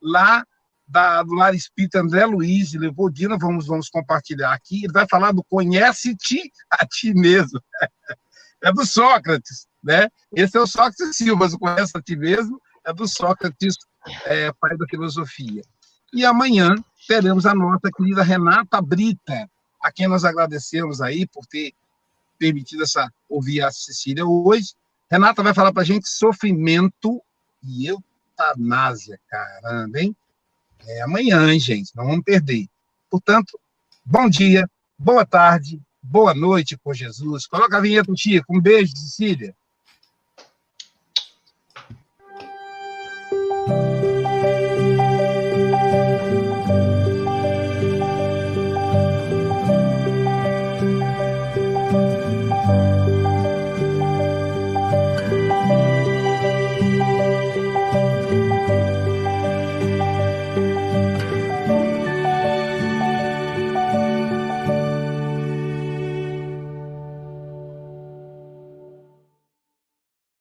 [0.00, 0.44] lá
[0.86, 4.84] da, do Lar Espírita André Luiz de Leopoldina, vamos, vamos compartilhar aqui.
[4.84, 7.60] Ele vai falar do conhece-te a ti mesmo.
[8.64, 10.08] é do Sócrates, né?
[10.34, 13.76] Esse é o Sócrates Silva, o conhece a ti mesmo, é do Sócrates,
[14.24, 15.62] é, pai da filosofia.
[16.12, 16.74] E amanhã
[17.06, 19.48] teremos a nossa querida Renata Brita,
[19.82, 21.72] a quem nós agradecemos aí por ter
[22.38, 24.74] permitido essa, ouvir a Cecília hoje.
[25.10, 27.22] Renata vai falar para gente sofrimento
[27.62, 30.16] e eutanásia, caramba, hein?
[30.86, 31.94] É amanhã, hein, gente?
[31.96, 32.66] Não vamos perder.
[33.10, 33.58] Portanto,
[34.04, 34.68] bom dia,
[34.98, 37.46] boa tarde, boa noite com Jesus.
[37.46, 38.56] Coloca a vinheta, Chico.
[38.56, 39.54] Um beijo, Cecília.